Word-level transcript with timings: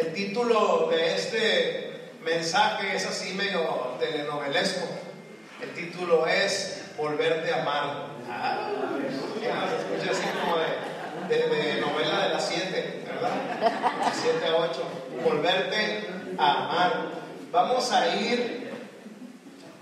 El 0.00 0.14
título 0.14 0.88
de 0.90 1.14
este 1.14 2.00
mensaje 2.24 2.96
es 2.96 3.04
así 3.04 3.34
medio 3.34 3.60
telenovelesco. 4.00 4.86
El 5.60 5.74
título 5.74 6.26
es 6.26 6.84
Volverte 6.96 7.52
a 7.52 7.60
amar. 7.60 8.06
Ah, 8.26 8.70
se 9.36 9.76
escucha 9.76 10.12
así 10.12 10.26
como 10.40 10.56
de, 10.56 11.36
de, 11.36 11.74
de 11.74 11.80
novela 11.82 12.24
de 12.24 12.28
las 12.30 12.48
7, 12.48 13.04
¿verdad? 13.06 13.30
7 14.22 14.46
a 14.46 14.56
8. 14.56 14.82
Volverte 15.22 16.08
a 16.38 16.50
amar. 16.50 16.92
Vamos 17.52 17.92
a 17.92 18.16
ir 18.16 18.70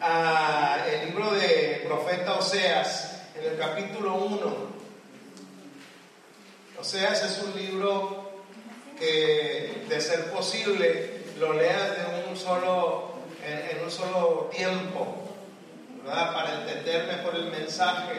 al 0.00 1.06
libro 1.06 1.30
de 1.30 1.84
profeta 1.86 2.34
Oseas, 2.34 3.22
en 3.36 3.52
el 3.52 3.56
capítulo 3.56 4.16
1. 4.16 4.38
Oseas 6.80 7.22
es 7.22 7.40
un 7.44 7.56
libro 7.56 8.27
que 8.98 9.84
de 9.88 10.00
ser 10.00 10.30
posible 10.30 11.22
lo 11.38 11.52
leas 11.52 11.96
de 11.96 12.30
un 12.30 12.36
solo, 12.36 13.12
en, 13.44 13.82
un 13.84 13.90
solo 13.90 14.50
tiempo. 14.54 15.24
Para 16.04 16.60
entender 16.60 17.06
mejor 17.06 17.34
el 17.34 17.50
mensaje, 17.50 18.14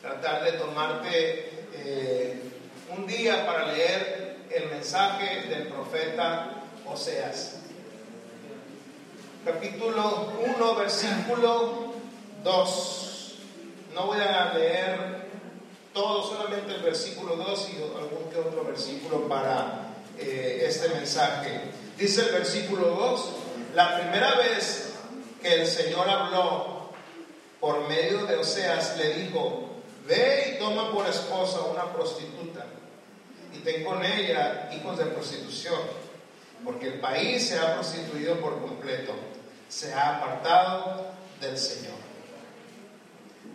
tratar 0.00 0.44
de 0.44 0.52
tomarte 0.52 1.66
eh, 1.74 2.40
un 2.96 3.06
día 3.06 3.44
para 3.44 3.72
leer 3.72 4.36
el 4.50 4.70
mensaje 4.70 5.48
del 5.48 5.66
profeta 5.66 6.62
Oseas. 6.86 7.56
Capítulo 9.44 10.32
1, 10.56 10.74
versículo 10.76 11.94
2. 12.44 13.34
No 13.94 14.06
voy 14.06 14.18
a 14.20 14.52
leer 14.54 15.15
todo, 15.96 16.22
solamente 16.22 16.74
el 16.74 16.82
versículo 16.82 17.36
2 17.36 17.68
y 17.70 17.76
algún 17.98 18.30
que 18.30 18.38
otro 18.38 18.64
versículo 18.64 19.26
para 19.26 19.94
eh, 20.18 20.64
este 20.68 20.90
mensaje. 20.90 21.62
Dice 21.96 22.26
el 22.26 22.32
versículo 22.32 22.88
2, 22.88 23.28
la 23.74 23.98
primera 23.98 24.34
vez 24.36 24.92
que 25.40 25.54
el 25.54 25.66
Señor 25.66 26.06
habló 26.08 26.90
por 27.58 27.88
medio 27.88 28.26
de 28.26 28.36
Oseas, 28.36 28.98
le 28.98 29.14
dijo, 29.14 29.70
ve 30.06 30.54
y 30.54 30.58
toma 30.58 30.92
por 30.92 31.06
esposa 31.06 31.62
una 31.62 31.90
prostituta 31.90 32.66
y 33.54 33.60
ten 33.60 33.82
con 33.82 34.04
ella 34.04 34.68
hijos 34.76 34.98
de 34.98 35.06
prostitución, 35.06 35.80
porque 36.62 36.88
el 36.88 37.00
país 37.00 37.48
se 37.48 37.58
ha 37.58 37.74
prostituido 37.74 38.38
por 38.38 38.60
completo, 38.60 39.14
se 39.70 39.94
ha 39.94 40.18
apartado 40.18 41.06
del 41.40 41.56
Señor. 41.56 41.96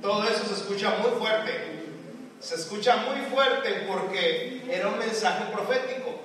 Todo 0.01 0.23
eso 0.23 0.43
se 0.47 0.53
escucha 0.55 0.97
muy 0.97 1.11
fuerte, 1.19 1.80
se 2.41 2.56
escucha 2.56 2.97
muy 2.97 3.22
fuerte 3.29 3.85
porque 3.88 4.63
era 4.69 4.88
un 4.88 4.97
mensaje 4.97 5.46
profético. 5.52 6.19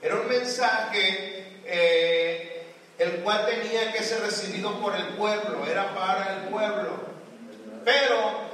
Era 0.00 0.16
un 0.16 0.28
mensaje 0.28 1.60
eh, 1.64 2.66
el 2.98 3.16
cual 3.22 3.46
tenía 3.46 3.92
que 3.92 4.02
ser 4.02 4.20
recibido 4.20 4.80
por 4.80 4.94
el 4.94 5.08
pueblo, 5.08 5.66
era 5.66 5.92
para 5.94 6.34
el 6.34 6.48
pueblo. 6.50 7.14
Pero 7.84 8.44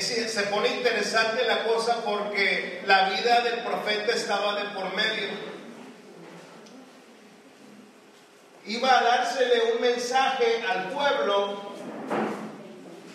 se 0.00 0.42
pone 0.44 0.68
interesante 0.68 1.44
la 1.46 1.64
cosa 1.64 2.02
porque 2.04 2.82
la 2.86 3.10
vida 3.10 3.40
del 3.40 3.60
profeta 3.60 4.12
estaba 4.12 4.56
de 4.60 4.70
por 4.70 4.94
medio. 4.94 5.28
Iba 8.66 8.98
a 8.98 9.02
dársele 9.02 9.72
un 9.74 9.80
mensaje 9.80 10.62
al 10.68 10.90
pueblo 10.90 11.72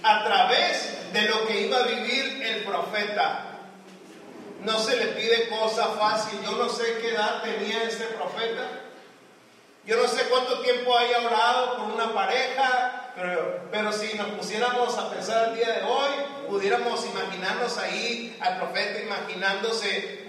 a 0.03 0.23
través 0.25 0.96
de 1.17 1.29
lo 1.29 1.47
que 1.47 1.61
iba 1.61 1.79
a 1.79 1.83
vivir 1.83 2.43
el 2.43 2.63
profeta. 2.63 3.45
No 4.63 4.79
se 4.79 4.97
le 4.97 5.07
pide 5.07 5.49
cosa 5.49 5.87
fácil. 5.99 6.39
Yo 6.43 6.51
no 6.51 6.69
sé 6.69 6.99
qué 7.01 7.09
edad 7.09 7.41
tenía 7.41 7.83
este 7.83 8.05
profeta. 8.05 8.81
Yo 9.85 9.95
no 9.97 10.07
sé 10.07 10.25
cuánto 10.25 10.59
tiempo 10.59 10.95
haya 10.95 11.25
orado 11.25 11.77
con 11.77 11.91
una 11.93 12.13
pareja, 12.13 13.13
pero, 13.15 13.61
pero 13.71 13.91
si 13.93 14.15
nos 14.17 14.27
pusiéramos 14.31 14.95
a 14.97 15.09
pensar 15.09 15.49
el 15.49 15.55
día 15.55 15.71
de 15.79 15.83
hoy, 15.83 16.11
pudiéramos 16.49 17.03
imaginarnos 17.05 17.77
ahí 17.77 18.37
al 18.41 18.57
profeta 18.57 18.99
imaginándose, 18.99 20.27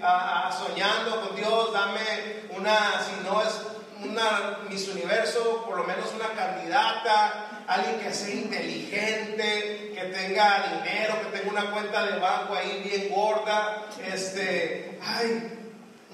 soñando 0.57 1.21
con 1.21 1.35
Dios, 1.35 1.73
dame 1.73 2.45
una, 2.57 3.03
si 3.03 3.21
no 3.23 3.41
es 3.41 3.61
una 4.03 4.59
Miss 4.69 4.87
Universo, 4.87 5.65
por 5.65 5.77
lo 5.77 5.83
menos 5.83 6.13
una 6.15 6.29
candidata, 6.29 7.63
alguien 7.67 7.99
que 7.99 8.13
sea 8.13 8.33
inteligente, 8.33 9.91
que 9.93 10.11
tenga 10.13 10.81
dinero, 10.83 11.15
que 11.21 11.37
tenga 11.37 11.51
una 11.51 11.71
cuenta 11.71 12.05
de 12.05 12.19
banco 12.19 12.55
ahí 12.55 12.81
bien 12.83 13.09
gorda, 13.13 13.85
este, 14.11 14.97
ay, 15.01 15.57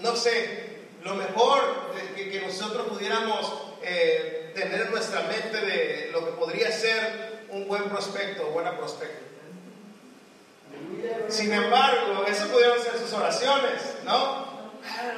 no 0.01 0.15
sé, 0.15 0.65
lo 1.03 1.15
mejor 1.15 1.91
que, 2.15 2.41
nosotros 2.45 2.87
pudiéramos 2.87 3.53
eh, 3.81 4.51
tener 4.55 4.81
en 4.81 4.91
nuestra 4.91 5.21
mente 5.21 5.61
de 5.61 6.09
lo 6.11 6.25
que 6.25 6.31
podría 6.31 6.71
ser 6.71 7.45
un 7.49 7.67
buen 7.67 7.83
prospecto, 7.83 8.47
buena 8.47 8.77
prospecto. 8.77 9.25
Sin 11.29 11.53
embargo, 11.53 12.25
eso 12.27 12.47
pudieron 12.47 12.81
ser 12.81 12.97
sus 12.99 13.13
oraciones, 13.13 13.81
¿no? 14.03 14.54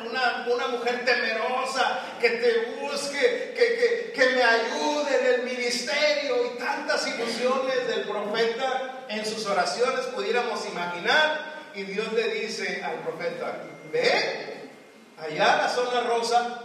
Una, 0.10 0.46
una, 0.48 0.68
mujer 0.68 1.04
temerosa 1.04 2.00
que 2.20 2.30
te 2.30 2.80
busque, 2.80 3.54
que, 3.56 3.78
que, 3.78 4.12
que, 4.14 4.30
me 4.36 4.44
ayude 4.44 5.20
en 5.20 5.26
el 5.36 5.44
ministerio 5.44 6.46
y 6.46 6.58
tantas 6.58 7.06
ilusiones 7.08 7.88
del 7.88 8.08
profeta 8.08 9.06
en 9.10 9.26
sus 9.26 9.46
oraciones 9.46 10.06
pudiéramos 10.08 10.66
imaginar. 10.68 11.58
Y 11.76 11.84
Dios 11.84 12.12
le 12.14 12.30
dice 12.30 12.82
al 12.84 12.96
profeta, 13.00 13.62
ve 13.92 14.70
allá 15.18 15.54
a 15.54 15.58
la 15.64 15.70
zona 15.70 16.02
rosa, 16.02 16.62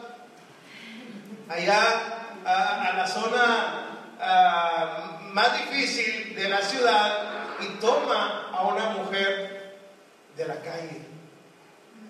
allá 1.49 2.23
a, 2.45 2.93
la 2.97 3.07
zona 3.07 4.15
a, 4.21 5.21
más 5.33 5.53
difícil 5.59 6.35
de 6.35 6.49
la 6.49 6.63
ciudad 6.63 7.29
y 7.61 7.67
toma 7.81 8.51
a 8.53 8.63
una 8.69 8.91
mujer 8.91 9.77
de 10.37 10.47
la 10.47 10.57
calle 10.61 11.13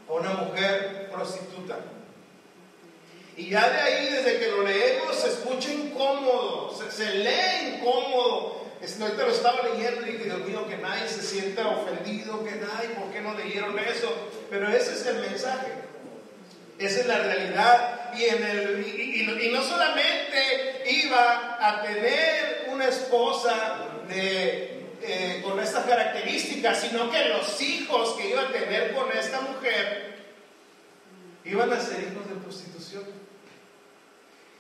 a 0.09 0.13
una 0.13 0.31
mujer 0.31 1.09
prostituta. 1.13 1.79
Y 3.37 3.49
ya 3.51 3.69
de 3.69 3.81
ahí, 3.81 4.07
desde 4.13 4.39
que 4.39 4.49
lo 4.49 4.63
leemos, 4.63 5.16
se 5.16 5.28
escucha 5.28 5.72
incómodo, 5.72 6.77
se, 6.91 7.15
lee 7.15 7.77
incómodo. 7.77 8.60
Ahorita 9.01 9.22
lo 9.27 9.33
estaba 9.33 9.69
leyendo 9.69 10.07
y 10.07 10.25
Dios 10.25 10.39
mío, 10.41 10.66
que 10.69 10.77
nadie 10.77 11.09
se 11.09 11.22
sienta 11.22 11.69
ofendido, 11.69 12.45
que 12.45 12.57
nadie, 12.57 12.91
¿por 12.91 13.10
qué 13.13 13.21
no 13.21 13.34
leyeron 13.34 13.78
eso? 13.78 14.13
Pero 14.51 14.69
ese 14.69 14.95
es 14.95 15.07
el 15.07 15.21
mensaje, 15.21 15.69
esa 16.78 17.01
es 17.01 17.07
la 17.07 17.19
realidad. 17.19 18.13
Y, 18.15 18.25
en 18.25 18.45
el, 18.45 18.87
y, 18.87 19.51
no 19.51 19.63
solamente 19.63 20.83
iba 20.87 21.57
a 21.60 21.83
tener 21.83 22.66
una 22.71 22.89
esposa 22.89 23.78
de 24.09 24.72
eh, 25.04 25.43
con 25.43 25.59
estas 25.59 25.84
características, 25.84 26.81
sino 26.81 27.10
que 27.10 27.25
los 27.28 27.60
hijos 27.60 28.15
que 28.16 28.31
iba 28.31 28.43
a 28.43 28.53
tener 28.53 28.93
con 28.93 29.10
esta 29.10 29.41
mujer 29.41 30.13
iban 31.45 31.72
a 31.72 31.81
ser 31.81 32.01
hijos 32.01 32.28
de 32.28 32.37
prostitución. 32.37 33.04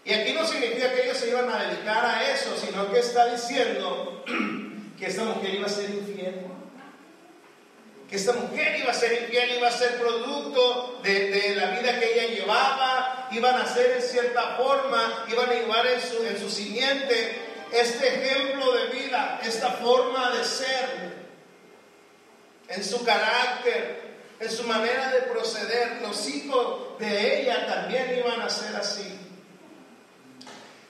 Y 0.04 0.12
aquí 0.12 0.32
no 0.32 0.44
significa 0.44 0.92
que 0.92 1.04
ellos 1.04 1.16
se 1.16 1.28
iban 1.28 1.48
a 1.48 1.62
dedicar 1.62 2.04
a 2.04 2.32
eso, 2.32 2.56
sino 2.56 2.90
que 2.90 2.98
está 2.98 3.26
diciendo 3.26 4.24
que 4.98 5.06
esta 5.06 5.24
mujer 5.24 5.54
iba 5.54 5.66
a 5.66 5.70
ser 5.70 5.90
infiel. 5.90 6.46
Que 8.10 8.16
esta 8.16 8.32
mujer 8.32 8.80
iba 8.80 8.90
a 8.90 8.94
ser 8.94 9.22
infiel, 9.22 9.58
iba 9.58 9.68
a 9.68 9.72
ser 9.72 9.98
producto 9.98 11.00
de, 11.02 11.30
de 11.30 11.56
la 11.56 11.70
vida 11.70 11.98
que 11.98 12.12
ella 12.12 12.34
llevaba, 12.34 13.28
iban 13.30 13.54
a 13.54 13.66
ser 13.66 13.92
en 13.92 14.02
cierta 14.02 14.56
forma, 14.56 15.24
iban 15.30 15.48
a 15.48 15.54
llevar 15.54 15.86
en 15.86 16.00
su, 16.00 16.22
en 16.26 16.38
su 16.38 16.50
simiente 16.50 17.41
este 17.72 18.06
ejemplo 18.06 18.72
de 18.72 18.86
vida, 18.88 19.40
esta 19.42 19.72
forma 19.72 20.30
de 20.30 20.44
ser, 20.44 21.12
en 22.68 22.84
su 22.84 23.04
carácter, 23.04 24.12
en 24.38 24.50
su 24.50 24.64
manera 24.64 25.10
de 25.10 25.22
proceder. 25.22 26.00
Los 26.02 26.28
hijos 26.28 26.98
de 26.98 27.40
ella 27.40 27.66
también 27.66 28.18
iban 28.18 28.40
a 28.40 28.50
ser 28.50 28.76
así. 28.76 29.18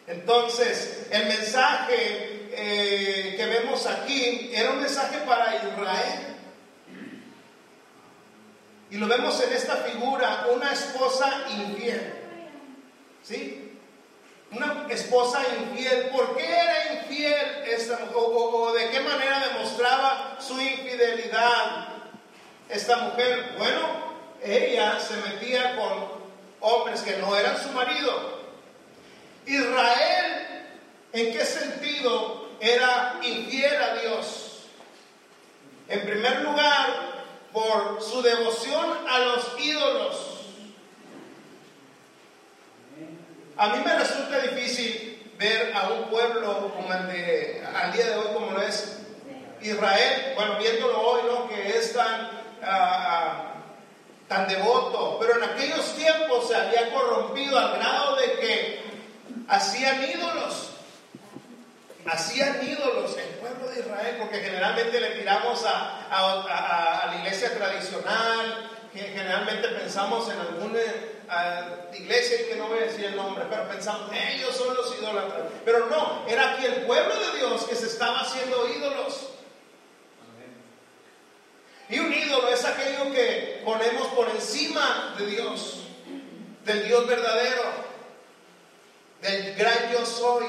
Entonces, 0.07 1.07
el 1.11 1.27
mensaje 1.27 2.49
eh, 2.51 3.35
que 3.37 3.47
vemos 3.47 3.87
aquí 3.87 4.51
era 4.53 4.73
un 4.73 4.81
mensaje 4.81 5.19
para 5.27 5.57
Israel. 5.57 6.37
Y 8.91 8.99
lo 8.99 9.07
vemos 9.07 9.43
en 9.43 9.53
esta 9.55 9.77
figura, 9.77 10.49
una 10.53 10.73
esposa 10.73 11.45
infiel. 11.49 12.15
¿Sí? 13.23 13.62
Una 14.55 14.87
esposa 14.91 15.43
infiel. 15.59 16.11
¿Por 16.11 16.37
qué 16.37 16.45
era 16.45 16.95
infiel 16.95 17.65
esta 17.67 17.99
mujer? 17.99 18.13
o 18.15 18.73
de 18.73 18.91
qué 18.91 19.01
manera 19.01 19.41
demostraba 19.49 20.37
su 20.41 20.61
infidelidad 20.61 21.89
esta 22.69 22.97
mujer? 22.99 23.55
Bueno, 23.57 23.81
ella 24.43 25.01
se 25.01 25.17
metía 25.17 25.77
con 25.77 26.23
hombres 26.61 27.03
que 27.03 27.17
no 27.17 27.35
eran 27.37 27.61
su 27.63 27.71
marido. 27.71 28.43
Israel, 29.47 30.67
¿en 31.13 31.33
qué 31.33 31.45
sentido 31.45 32.49
era 32.61 33.19
infiel 33.23 33.83
a 33.83 33.95
Dios? 33.97 34.67
En 35.89 36.03
primer 36.03 36.43
lugar, 36.43 37.13
por 37.53 38.03
su 38.03 38.23
devoción 38.23 39.07
a 39.09 39.19
los 39.19 39.61
ídolos. 39.61 40.32
A 43.57 43.69
mí 43.69 43.83
me 43.85 43.99
resulta 43.99 44.39
difícil 44.39 45.33
ver 45.39 45.77
a 45.77 45.89
un 45.91 46.05
pueblo 46.09 46.73
como 46.75 46.93
el 46.93 47.07
de, 47.09 47.63
al 47.75 47.93
día 47.93 48.07
de 48.07 48.17
hoy, 48.17 48.27
como 48.33 48.53
lo 48.53 48.63
es 48.63 48.99
Israel, 49.61 50.33
bueno, 50.35 50.57
viéndolo 50.59 51.01
hoy, 51.01 51.23
¿no? 51.31 51.49
Que 51.49 51.79
es 51.79 51.93
tan, 51.93 52.31
ah, 52.63 53.55
tan 54.29 54.49
devoto, 54.49 55.19
pero 55.21 55.37
en 55.37 55.51
aquellos 55.51 55.95
tiempos 55.95 56.49
se 56.49 56.57
había 56.57 56.91
corrompido 56.93 57.59
al 57.59 57.77
grado 57.77 58.17
de 58.17 58.33
que 58.41 58.83
hacían 59.49 60.03
ídolos. 60.11 60.71
Hacían 62.05 62.67
ídolos 62.67 63.17
el 63.17 63.29
pueblo 63.37 63.69
de 63.69 63.81
Israel, 63.81 64.17
porque 64.19 64.41
generalmente 64.41 65.01
le 65.01 65.11
tiramos 65.11 65.65
a, 65.65 66.09
a, 66.11 67.07
la 67.07 67.17
iglesia 67.19 67.55
tradicional, 67.57 68.71
generalmente 68.93 69.69
pensamos 69.69 70.29
en 70.31 70.41
iglesia, 71.95 72.49
que 72.49 72.57
no 72.57 72.69
voy 72.69 72.79
a 72.79 72.83
decir 72.83 73.05
el 73.05 73.17
nombre, 73.17 73.45
pero 73.49 73.69
pensamos, 73.69 74.11
ellos 74.13 74.55
son 74.55 74.75
los 74.75 74.99
idólatras. 74.99 75.43
Pero 75.65 75.87
no, 75.87 76.25
era 76.29 76.53
aquí 76.53 76.67
el 76.67 76.87
pueblo 76.87 77.15
de 77.15 77.39
Dios 77.39 77.65
que 77.65 77.75
se 77.75 77.87
estaba 77.87 78.21
haciendo 78.21 78.69
ídolos. 78.69 79.29
Y 81.89 81.99
un 81.99 82.13
ídolo 82.13 82.49
es 82.49 82.65
aquello 82.65 83.13
que 83.13 83.61
ponemos 83.65 84.09
por 84.09 84.29
encima 84.31 85.15
de 85.19 85.27
Dios, 85.27 85.81
del 86.65 86.87
Dios 86.87 87.07
verdadero, 87.07 87.63
del 89.21 89.55
gran 89.55 89.93
yo 89.93 90.07
soy. 90.07 90.47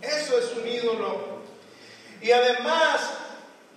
Eso 0.00 0.38
es 0.38 0.52
un 0.52 0.68
ídolo. 0.68 1.42
Y 2.20 2.30
además, 2.30 3.12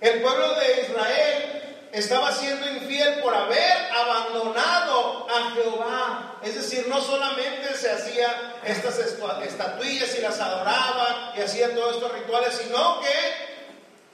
el 0.00 0.22
pueblo 0.22 0.54
de 0.54 0.82
Israel 0.82 1.57
estaba 1.92 2.32
siendo 2.32 2.68
infiel 2.70 3.20
por 3.20 3.34
haber 3.34 3.92
abandonado 3.92 5.26
a 5.30 5.50
Jehová. 5.52 6.40
Es 6.42 6.54
decir, 6.54 6.86
no 6.88 7.00
solamente 7.00 7.74
se 7.74 7.90
hacía 7.90 8.56
estas 8.64 8.98
estatuillas 8.98 10.14
y 10.16 10.20
las 10.20 10.38
adoraba 10.40 11.32
y 11.36 11.40
hacían 11.40 11.74
todos 11.74 11.96
estos 11.96 12.12
rituales, 12.12 12.54
sino 12.62 13.00
que 13.00 13.48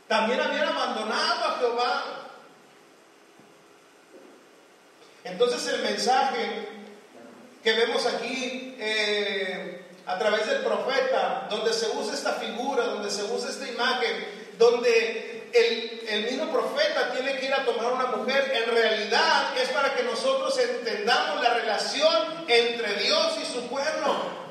también 0.08 0.40
habían 0.40 0.68
abandonado 0.68 1.44
a 1.44 1.58
Jehová. 1.58 2.04
Entonces 5.24 5.66
el 5.72 5.82
mensaje 5.82 6.68
que 7.62 7.72
vemos 7.72 8.06
aquí 8.06 8.76
eh, 8.78 9.86
a 10.06 10.18
través 10.18 10.46
del 10.46 10.62
profeta, 10.62 11.46
donde 11.48 11.72
se 11.72 11.88
usa 11.96 12.12
esta 12.12 12.34
figura, 12.34 12.84
donde 12.84 13.10
se 13.10 13.24
usa 13.24 13.48
esta 13.48 13.66
imagen, 13.66 14.52
donde 14.58 15.33
el, 15.54 16.04
el, 16.08 16.24
mismo 16.24 16.50
profeta 16.50 17.12
tiene 17.12 17.38
que 17.38 17.46
ir 17.46 17.54
a 17.54 17.64
tomar 17.64 17.92
una 17.92 18.06
mujer, 18.06 18.52
en 18.54 18.74
realidad 18.74 19.56
es 19.56 19.68
para 19.68 19.94
que 19.94 20.02
nosotros 20.02 20.58
entendamos 20.58 21.42
la 21.42 21.54
relación 21.54 22.44
entre 22.48 22.94
Dios 22.96 23.38
y 23.40 23.44
su 23.52 23.66
pueblo. 23.68 24.44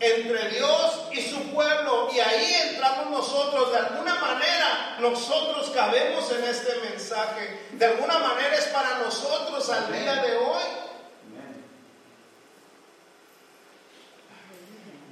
Entre 0.00 0.48
Dios 0.50 1.02
y 1.12 1.22
su 1.22 1.38
pueblo. 1.52 2.08
Y 2.14 2.20
ahí 2.20 2.54
entramos 2.70 3.10
nosotros. 3.10 3.72
De 3.72 3.78
alguna 3.78 4.14
manera 4.16 4.96
nosotros 5.00 5.70
cabemos 5.70 6.30
en 6.32 6.44
este 6.44 6.74
mensaje. 6.80 7.68
De 7.72 7.86
alguna 7.86 8.18
manera 8.18 8.56
es 8.56 8.66
para 8.66 8.98
nosotros 8.98 9.68
al 9.70 9.92
día 9.92 10.16
de 10.16 10.36
hoy. 10.36 10.62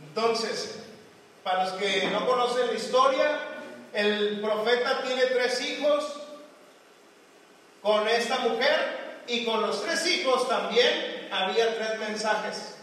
Entonces, 0.09 0.79
para 1.43 1.65
los 1.65 1.73
que 1.75 2.07
no 2.11 2.27
conocen 2.27 2.67
la 2.67 2.75
historia, 2.75 3.52
el 3.93 4.41
profeta 4.41 5.03
tiene 5.03 5.23
tres 5.27 5.61
hijos 5.63 6.05
con 7.83 8.09
esta 8.09 8.39
mujer 8.39 9.23
y 9.27 9.45
con 9.45 9.63
los 9.63 9.83
tres 9.83 10.07
hijos 10.07 10.49
también 10.49 11.29
había 11.31 11.75
tres 11.77 11.99
mensajes. 11.99 12.75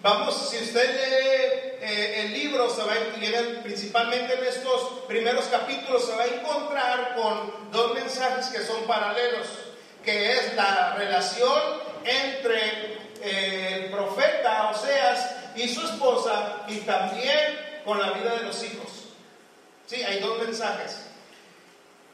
Vamos, 0.00 0.50
si 0.50 0.58
usted 0.58 0.86
lee 0.86 1.78
eh, 1.80 2.22
el 2.24 2.32
libro, 2.34 2.68
se 2.68 2.82
va 2.82 2.92
a, 2.92 3.62
principalmente 3.62 4.34
en 4.34 4.44
estos 4.44 5.04
primeros 5.08 5.46
capítulos, 5.46 6.04
se 6.04 6.14
va 6.14 6.24
a 6.24 6.26
encontrar 6.26 7.14
con 7.14 7.70
dos 7.72 7.94
mensajes 7.94 8.46
que 8.48 8.60
son 8.60 8.84
paralelos, 8.86 9.46
que 10.04 10.32
es 10.32 10.54
la 10.54 10.94
relación 10.96 11.58
entre 12.04 12.98
eh, 13.22 13.84
el 13.84 13.90
profeta 13.90 14.70
Oseas 14.70 15.36
y 15.56 15.68
su 15.68 15.86
esposa 15.86 16.64
y 16.68 16.78
también 16.80 17.80
con 17.84 17.98
la 17.98 18.10
vida 18.10 18.36
de 18.36 18.42
los 18.42 18.62
hijos. 18.62 19.03
Sí, 19.86 20.02
hay 20.02 20.20
dos 20.20 20.38
mensajes. 20.38 20.96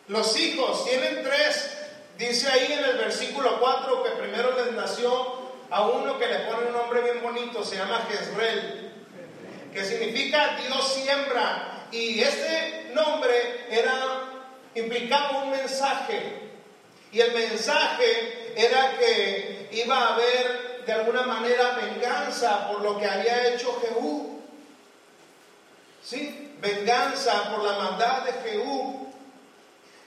Los 0.08 0.36
hijos 0.36 0.84
tienen 0.84 1.22
tres. 1.22 1.76
Dice 2.18 2.48
ahí 2.48 2.72
en 2.72 2.84
el 2.84 2.98
versículo 2.98 3.60
4 3.60 4.02
que 4.02 4.10
primero 4.10 4.56
les 4.56 4.72
nació 4.72 5.50
a 5.70 5.86
uno 5.86 6.18
que 6.18 6.26
le 6.26 6.40
pone 6.40 6.66
un 6.66 6.72
nombre 6.72 7.00
bien 7.00 7.22
bonito, 7.22 7.64
se 7.64 7.76
llama 7.76 8.06
Jezreel, 8.10 8.92
que 9.72 9.84
significa 9.84 10.58
Dios 10.66 10.92
siembra. 10.92 11.86
Y 11.92 12.20
este 12.20 12.90
nombre 12.92 13.66
era, 13.70 14.24
implicaba 14.74 15.44
un 15.44 15.50
mensaje. 15.50 16.50
Y 17.12 17.20
el 17.20 17.32
mensaje 17.32 18.52
era 18.56 18.98
que 18.98 19.68
iba 19.72 19.96
a 19.96 20.14
haber 20.14 20.84
de 20.86 20.92
alguna 20.92 21.22
manera 21.22 21.72
venganza 21.72 22.68
por 22.68 22.82
lo 22.82 22.98
que 22.98 23.06
había 23.06 23.54
hecho 23.54 23.80
Jehú. 23.80 24.40
¿Sí? 26.02 26.49
Venganza 26.60 27.50
por 27.50 27.64
la 27.64 27.78
maldad 27.78 28.24
de 28.24 28.32
Jehú. 28.32 29.12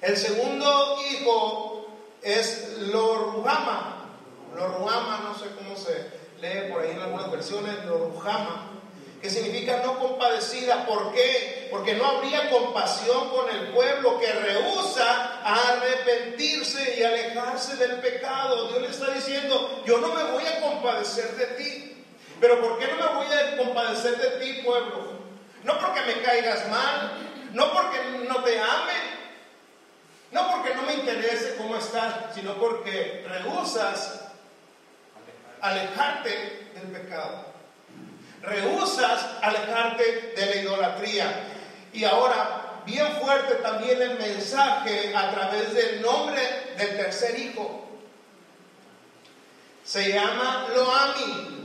El 0.01 0.17
segundo 0.17 0.97
hijo 1.11 1.87
es 2.21 2.77
Loruhama. 2.79 4.09
Loruhama, 4.55 5.21
no 5.23 5.37
sé 5.37 5.45
cómo 5.55 5.75
se 5.75 6.11
lee 6.41 6.71
por 6.71 6.81
ahí 6.83 6.91
en 6.91 7.01
algunas 7.01 7.31
versiones, 7.31 7.85
Loruhama 7.85 8.73
que 9.23 9.29
significa 9.29 9.81
no 9.85 9.97
compadecida. 9.99 10.85
¿Por 10.85 11.13
qué? 11.13 11.69
Porque 11.71 11.95
no 11.95 12.05
habría 12.05 12.49
compasión 12.49 13.29
con 13.29 13.49
el 13.49 13.69
pueblo 13.69 14.19
que 14.19 14.29
rehúsa 14.29 15.39
arrepentirse 15.45 16.99
y 16.99 17.03
alejarse 17.03 17.77
del 17.77 18.01
pecado. 18.01 18.67
Dios 18.67 18.81
le 18.81 18.89
está 18.89 19.11
diciendo, 19.11 19.81
yo 19.85 19.99
no 19.99 20.09
me 20.09 20.25
voy 20.25 20.43
a 20.45 20.59
compadecer 20.59 21.37
de 21.37 21.45
ti. 21.55 22.05
Pero 22.41 22.59
¿por 22.59 22.77
qué 22.77 22.87
no 22.87 22.97
me 22.97 23.15
voy 23.15 23.33
a 23.33 23.57
compadecer 23.57 24.17
de 24.17 24.45
ti, 24.45 24.61
pueblo? 24.61 25.22
No 25.63 25.79
porque 25.79 26.01
me 26.01 26.21
caigas 26.21 26.69
mal, 26.69 27.11
no 27.53 27.71
porque 27.71 27.99
no 28.27 28.43
te 28.43 28.59
ame, 28.59 28.93
no 30.31 30.51
porque 30.51 30.75
no 30.75 30.83
me 30.83 30.95
interese 30.95 31.55
cómo 31.57 31.77
estás, 31.77 32.33
sino 32.33 32.55
porque 32.55 33.25
rehusas 33.27 34.21
alejarte 35.61 36.69
del 36.73 36.91
pecado 36.91 37.53
rehusas 38.43 39.25
alejarte 39.41 40.33
de 40.35 40.45
la 40.45 40.55
idolatría. 40.55 41.33
Y 41.93 42.03
ahora, 42.03 42.81
bien 42.85 43.13
fuerte 43.21 43.55
también 43.55 44.01
el 44.01 44.19
mensaje 44.19 45.15
a 45.15 45.31
través 45.31 45.73
del 45.73 46.01
nombre 46.01 46.73
del 46.77 46.97
tercer 46.97 47.39
hijo. 47.39 47.89
Se 49.83 50.11
llama 50.11 50.67
Loami. 50.73 51.62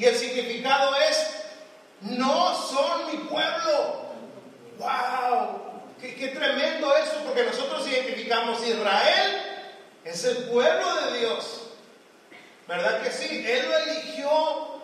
Y 0.00 0.06
el 0.06 0.16
significado 0.16 0.96
es, 0.96 1.26
no 2.00 2.56
son 2.56 3.06
mi 3.12 3.18
pueblo. 3.28 4.06
¡Wow! 4.78 5.60
Qué, 6.00 6.28
tremendo 6.28 6.96
eso, 6.96 7.16
porque 7.26 7.44
nosotros 7.44 7.86
identificamos 7.86 8.66
Israel 8.66 9.42
Es 10.02 10.24
el 10.24 10.44
pueblo 10.44 10.94
de 11.02 11.18
Dios. 11.18 11.64
¿Verdad 12.66 13.02
que 13.02 13.10
sí? 13.10 13.44
Él 13.46 13.68
lo 13.68 13.76
eligió. 13.76 14.80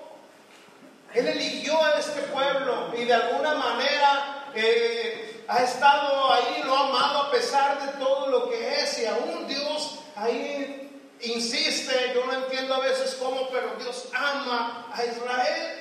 Él 1.15 1.29
eligió 1.29 1.83
a 1.83 1.99
este 1.99 2.21
pueblo 2.21 2.93
y 2.99 3.07
de 3.07 3.15
alguna 3.15 3.55
manera 3.55 4.51
eh, 4.55 5.45
ha 5.49 5.63
estado 5.63 6.31
ahí, 6.35 6.63
lo 6.63 6.77
ha 6.77 6.89
amado 6.89 7.19
a 7.23 7.31
pesar 7.31 7.87
de 7.87 8.05
todo 8.05 8.27
lo 8.27 8.51
que 8.51 8.83
es 8.83 8.99
y 8.99 9.07
aún 9.07 9.47
Dios 9.49 10.01
ahí 10.15 10.87
insiste, 11.21 12.13
yo 12.15 12.27
no 12.27 12.33
entiendo 12.35 12.75
a 12.75 12.81
veces 12.81 13.17
cómo, 13.19 13.49
pero 13.51 13.77
Dios 13.79 14.06
ama 14.47 14.87
a 14.93 15.05
Israel. 15.05 15.73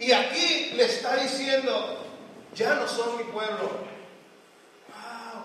Y 0.00 0.12
aquí 0.12 0.70
le 0.74 0.84
está 0.84 1.16
diciendo, 1.16 2.04
ya 2.54 2.74
no 2.74 2.86
son 2.86 3.16
mi 3.16 3.24
pueblo. 3.24 3.68
¡Wow! 4.88 5.42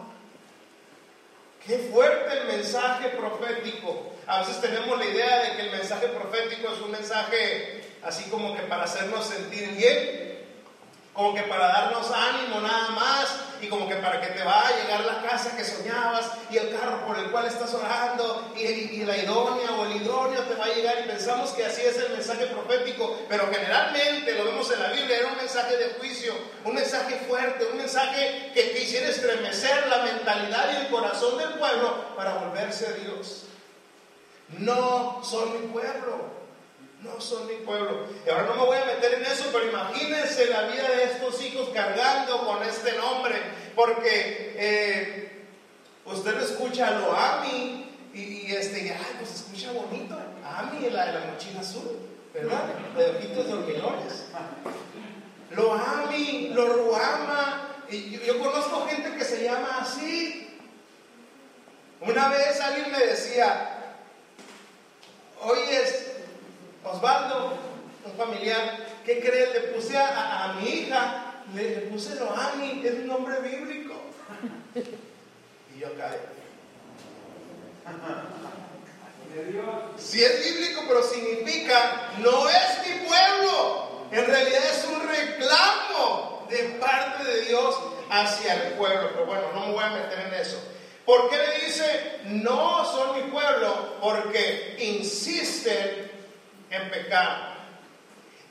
Qué 1.65 1.89
fuerte 1.91 2.37
el 2.39 2.47
mensaje 2.47 3.09
profético. 3.09 4.13
A 4.27 4.39
veces 4.39 4.61
tenemos 4.61 4.97
la 4.97 5.05
idea 5.05 5.43
de 5.43 5.55
que 5.55 5.61
el 5.63 5.71
mensaje 5.71 6.07
profético 6.07 6.71
es 6.71 6.81
un 6.81 6.91
mensaje 6.91 7.97
así 8.03 8.29
como 8.29 8.55
que 8.55 8.63
para 8.63 8.83
hacernos 8.83 9.25
sentir 9.25 9.69
bien 9.71 10.23
como 11.13 11.33
que 11.33 11.43
para 11.43 11.67
darnos 11.67 12.11
ánimo 12.11 12.59
nada 12.59 12.89
más 12.89 13.39
y 13.63 13.69
como 13.69 13.87
que 13.87 13.95
para 13.95 14.19
que 14.19 14.27
te 14.27 14.43
va 14.43 14.67
a 14.67 14.75
llegar 14.75 15.05
la 15.05 15.21
casa 15.21 15.55
que 15.55 15.63
soñabas 15.63 16.31
y 16.51 16.57
el 16.57 16.69
carro 16.77 17.05
por 17.07 17.17
el 17.17 17.31
cual 17.31 17.45
estás 17.45 17.73
orando 17.73 18.51
y, 18.57 19.03
la 19.05 19.17
idónea 19.17 19.71
o 19.71 19.85
el 19.85 20.01
idóneo 20.01 20.41
te 20.43 20.55
va 20.55 20.65
a 20.65 20.73
llegar 20.73 20.97
y 21.03 21.07
pensamos 21.07 21.51
que 21.51 21.65
así 21.65 21.81
es 21.81 21.97
el 21.97 22.11
mensaje 22.11 22.47
profético, 22.47 23.19
pero 23.29 23.47
generalmente 23.47 24.33
lo 24.35 24.45
vemos 24.45 24.71
en 24.71 24.79
la 24.79 24.89
Biblia, 24.89 25.17
era 25.17 25.27
un 25.29 25.37
mensaje 25.37 25.77
de 25.77 25.93
juicio, 25.95 26.33
un 26.65 26.75
mensaje 26.75 27.15
fuerte, 27.27 27.65
un 27.71 27.77
mensaje 27.77 28.51
que 28.53 28.71
quisiera 28.73 29.07
estremecer 29.07 29.87
la 29.87 29.99
mentalidad 30.03 30.73
y 30.73 30.85
el 30.85 30.87
corazón 30.91 31.37
del 31.37 31.53
pueblo 31.53 32.15
para 32.15 32.35
volverse 32.35 32.87
a 32.87 32.91
Dios. 32.91 33.43
No 34.57 35.21
son 35.23 35.53
mi 35.53 35.67
pueblo 35.67 36.32
no 37.03 37.19
son 37.19 37.47
mi 37.47 37.55
pueblo. 37.65 38.07
Y 38.25 38.29
ahora 38.29 38.43
no 38.47 38.55
me 38.55 38.65
voy 38.65 38.77
a 38.77 38.85
meter 38.85 39.15
en 39.15 39.25
eso, 39.25 39.49
pero 39.51 39.69
imagínense 39.69 40.47
la 40.47 40.67
vida 40.67 40.89
de 40.89 41.03
estos 41.03 41.41
hijos 41.43 41.69
cargando 41.73 42.45
con 42.45 42.63
este 42.63 42.93
nombre, 42.93 43.35
porque 43.75 44.53
eh, 44.55 45.45
usted 46.05 46.41
escucha 46.41 46.87
a 46.87 46.99
lo 46.99 47.15
Ami 47.15 47.89
y, 48.13 48.51
este, 48.51 48.91
ay, 48.91 49.15
pues 49.19 49.35
escucha 49.35 49.71
bonito. 49.71 50.17
Ami, 50.45 50.89
la 50.89 51.05
de 51.07 51.13
la 51.13 51.25
mochila 51.25 51.59
azul, 51.59 51.99
¿verdad? 52.33 52.65
De 52.95 53.09
ojitos 53.09 53.49
dormidores. 53.49 54.25
Lo 55.51 55.73
Ami, 55.73 56.49
lo 56.53 56.67
Ruama. 56.67 57.69
Y 57.89 58.11
yo, 58.11 58.21
yo 58.21 58.39
conozco 58.39 58.87
gente 58.87 59.15
que 59.17 59.25
se 59.25 59.43
llama 59.43 59.79
así. 59.81 60.57
Una 61.99 62.29
vez 62.29 62.59
alguien 62.59 62.91
me 62.91 62.99
decía, 62.99 63.95
oye, 65.41 66.12
Osvaldo, 66.83 67.53
un 68.05 68.13
familiar, 68.17 68.77
¿qué 69.05 69.19
crees? 69.19 69.53
Le 69.53 69.59
puse 69.73 69.97
a, 69.97 70.55
mi 70.59 70.69
hija, 70.69 71.43
le, 71.53 71.63
puse 71.89 72.15
Loami, 72.15 72.81
es 72.85 72.93
un 72.93 73.07
nombre 73.07 73.39
bíblico. 73.39 73.93
Y 75.75 75.79
yo 75.79 75.87
caí. 75.97 76.17
Si 79.97 80.23
es 80.23 80.43
bíblico, 80.45 80.83
pero 80.87 81.03
significa, 81.03 82.11
no 82.19 82.47
es 82.49 82.87
mi 82.87 83.07
pueblo. 83.07 84.07
En 84.11 84.25
realidad 84.25 84.61
es 84.71 84.85
un 84.85 85.07
reclamo 85.07 86.47
de 86.49 86.57
parte 86.79 87.23
de 87.23 87.41
Dios 87.45 87.75
hacia 88.09 88.53
el 88.53 88.73
pueblo. 88.73 89.09
Pero 89.13 89.25
bueno, 89.25 89.51
no 89.53 89.67
me 89.67 89.73
voy 89.73 89.83
a 89.83 89.89
meter 89.89 90.19
en 90.27 90.33
eso. 90.35 90.61
¿Por 91.05 91.29
qué 91.29 91.37
le 91.37 91.65
dice, 91.65 92.19
no 92.25 92.85
son 92.85 93.15
mi 93.15 93.31
pueblo? 93.31 93.97
Porque 93.99 94.77
insisten 94.79 96.12
en 96.73 96.89
pecado. 96.89 97.53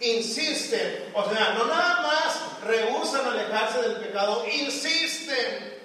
Insisten, 0.00 1.10
o 1.14 1.30
sea, 1.30 1.54
no 1.54 1.66
nada 1.66 2.00
más 2.02 2.62
rehusan 2.64 3.26
alejarse 3.26 3.82
del 3.82 3.96
pecado, 3.96 4.44
insisten. 4.52 5.80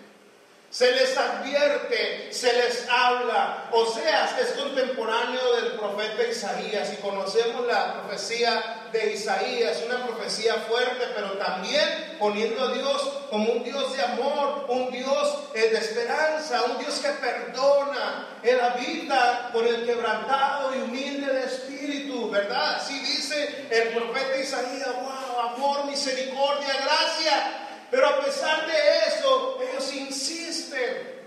Se 0.69 0.91
les 0.91 1.17
advierte, 1.17 2.31
se 2.31 2.51
les 2.53 2.87
habla. 2.89 3.69
O 3.71 3.85
sea, 3.85 4.37
es 4.39 4.49
contemporáneo 4.51 5.55
del 5.55 5.73
profeta 5.73 6.23
Isaías 6.23 6.93
y 6.93 6.97
conocemos 6.97 7.65
la 7.65 8.01
profecía 8.01 8.76
de 8.91 9.13
Isaías, 9.13 9.83
una 9.85 10.05
profecía 10.05 10.55
fuerte, 10.55 11.05
pero 11.15 11.33
también 11.33 12.15
poniendo 12.19 12.63
a 12.65 12.73
Dios 12.73 13.01
como 13.29 13.51
un 13.51 13.63
Dios 13.63 13.95
de 13.95 14.03
amor, 14.03 14.65
un 14.69 14.91
Dios 14.91 15.39
eh, 15.53 15.69
de 15.69 15.77
esperanza, 15.77 16.63
un 16.63 16.77
Dios 16.77 16.99
que 16.99 17.09
perdona. 17.09 18.27
Él 18.43 18.59
habita 18.59 19.49
con 19.51 19.65
el 19.67 19.85
quebrantado 19.85 20.75
y 20.75 20.81
humilde 20.81 21.31
de 21.33 21.45
espíritu, 21.45 22.29
¿verdad? 22.29 22.75
Así 22.75 22.99
dice 22.99 23.67
el 23.69 23.89
profeta 23.89 24.37
Isaías, 24.37 24.89
wow, 25.01 25.39
amor, 25.39 25.85
misericordia, 25.85 26.73
gracia. 26.83 27.63
Pero 27.89 28.07
a 28.07 28.23
pesar 28.23 28.67
de 28.67 28.73
eso, 29.07 29.59
ellos 29.61 29.93
insisten 29.93 31.17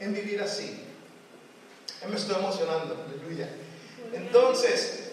en 0.00 0.14
vivir 0.14 0.40
así. 0.40 0.84
me 2.08 2.16
estoy 2.16 2.36
emocionando, 2.36 3.04
aleluya. 3.06 3.48
Entonces, 4.12 5.07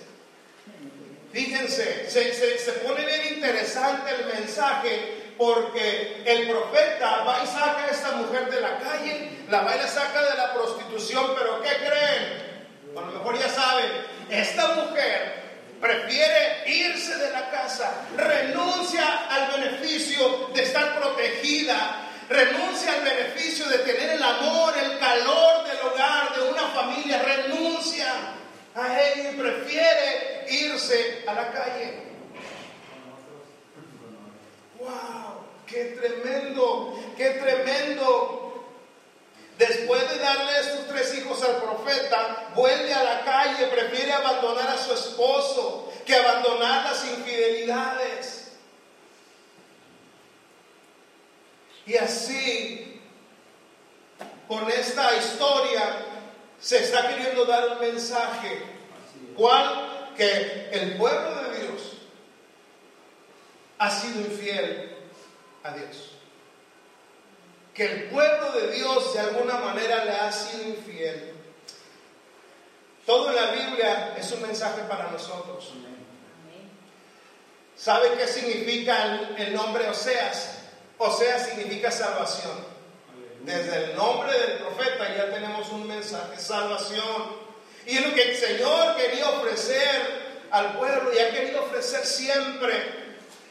Fíjense, 1.35 2.09
se, 2.09 2.71
pone 2.85 3.05
bien 3.05 3.35
interesante 3.35 4.09
el 4.09 4.25
mensaje 4.39 5.33
porque 5.37 6.23
el 6.25 6.47
profeta 6.47 7.25
va 7.25 7.43
y 7.43 7.47
saca 7.47 7.83
a 7.83 7.91
esta 7.91 8.11
mujer 8.11 8.49
de 8.49 8.61
la 8.61 8.79
calle, 8.79 9.31
la 9.49 9.63
va 9.63 9.75
y 9.75 9.79
la 9.79 9.87
saca 9.89 10.21
de 10.21 10.37
la 10.37 10.53
prostitución, 10.53 11.33
pero 11.37 11.61
¿qué 11.61 11.71
creen? 11.75 12.95
A 12.97 13.01
lo 13.01 13.07
mejor 13.07 13.37
ya 13.37 13.49
saben, 13.49 13.91
esta 14.29 14.75
mujer 14.75 15.43
prefiere 15.81 16.63
irse 16.67 17.17
de 17.17 17.29
la 17.29 17.51
casa, 17.51 18.05
renuncia 18.15 19.27
al 19.29 19.59
beneficio 19.59 20.51
de 20.53 20.63
estar 20.63 20.97
protegida, 20.97 22.11
renuncia 22.29 22.93
al 22.93 23.01
beneficio 23.01 23.67
de 23.67 23.79
tener 23.79 24.11
el 24.11 24.23
amor, 24.23 24.73
el 24.77 24.97
calor 24.99 25.67
del 25.67 25.79
hogar, 25.81 26.33
de 26.33 26.49
una 26.49 26.69
familia, 26.69 27.21
renuncia 27.21 28.05
a 28.75 29.19
y 29.19 29.35
prefiere 29.35 30.45
irse 30.49 31.23
a 31.27 31.33
la 31.33 31.51
calle. 31.51 31.93
¡Wow! 34.79 35.45
¡Qué 35.65 35.97
tremendo! 35.99 36.99
¡Qué 37.15 37.29
tremendo! 37.31 38.45
Después 39.57 40.09
de 40.09 40.17
darle 40.17 40.59
estos 40.59 40.87
tres 40.87 41.17
hijos 41.17 41.41
al 41.41 41.61
profeta, 41.61 42.51
vuelve 42.53 42.93
a 42.93 43.03
la 43.03 43.23
calle, 43.23 43.67
prefiere 43.67 44.11
abandonar 44.11 44.67
a 44.67 44.77
su 44.77 44.93
esposo 44.93 45.93
que 46.05 46.13
abandonar 46.13 46.83
las 46.83 47.05
infidelidades. 47.05 48.51
Y 51.85 51.95
así, 51.95 53.01
con 54.47 54.69
esta 54.69 55.15
historia, 55.15 56.04
se 56.65 56.83
está 56.83 57.07
queriendo 57.07 57.45
dar 57.45 57.69
un 57.73 57.79
mensaje. 57.79 58.63
¿Cuál? 59.35 59.95
que 60.15 60.69
el 60.71 60.97
pueblo 60.97 61.41
de 61.41 61.59
Dios 61.59 61.81
ha 63.77 63.91
sido 63.91 64.21
infiel 64.21 64.97
a 65.63 65.71
Dios. 65.71 66.11
Que 67.73 67.85
el 67.85 68.03
pueblo 68.05 68.51
de 68.53 68.71
Dios 68.71 69.13
de 69.13 69.19
alguna 69.19 69.55
manera 69.55 70.05
le 70.05 70.11
ha 70.11 70.31
sido 70.31 70.69
infiel. 70.69 71.33
Todo 73.05 73.29
en 73.29 73.35
la 73.35 73.51
Biblia 73.51 74.15
es 74.17 74.31
un 74.31 74.41
mensaje 74.41 74.81
para 74.83 75.11
nosotros. 75.11 75.73
¿Sabe 77.75 78.13
qué 78.17 78.25
significa 78.25 79.19
el, 79.37 79.53
nombre 79.53 79.89
Oseas? 79.89 80.59
Oseas 80.97 81.49
significa 81.49 81.91
salvación. 81.91 82.74
Desde 83.45 83.83
el 83.83 83.95
nombre 83.95 84.35
del 84.39 84.57
profeta 84.57 85.15
ya 85.15 85.29
tenemos 85.29 85.69
un 85.69 85.87
mensaje, 85.87 86.39
salvación. 86.39 87.45
Y 87.85 87.95
es 87.97 88.07
lo 88.07 88.15
que 88.15 88.31
el 88.31 88.35
Señor 88.35 88.95
quería 88.95 89.29
ofrecer 89.29 90.47
al 90.49 90.73
pueblo 90.79 91.13
y 91.13 91.19
ha 91.19 91.29
querido 91.29 91.63
ofrecer 91.63 92.03
siempre. 92.03 92.73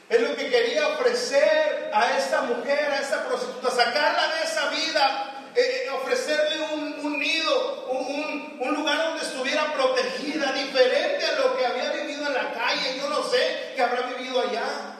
Es 0.08 0.20
lo 0.20 0.34
que 0.34 0.50
quería 0.50 0.88
ofrecer 0.88 1.90
a 1.92 2.18
esta 2.18 2.40
mujer, 2.40 2.90
a 2.90 2.98
esta 2.98 3.24
prostituta, 3.24 3.70
sacarla 3.70 4.34
de 4.34 4.42
esa 4.42 4.68
vida, 4.70 5.50
eh, 5.54 5.84
eh, 5.86 5.90
ofrecerle 5.90 6.60
un, 6.72 7.20
nido, 7.20 7.86
un, 7.90 8.74
lugar 8.74 8.98
donde 8.98 9.24
estuviera 9.24 9.72
protegida, 9.74 10.52
diferente 10.52 11.24
a 11.24 11.38
lo 11.38 11.56
que 11.56 11.66
había 11.66 11.92
vivido 11.92 12.26
en 12.26 12.34
la 12.34 12.52
calle. 12.52 12.98
Yo 12.98 13.08
no 13.08 13.22
sé 13.30 13.72
qué 13.76 13.82
habrá 13.82 14.08
vivido 14.08 14.40
allá. 14.40 14.94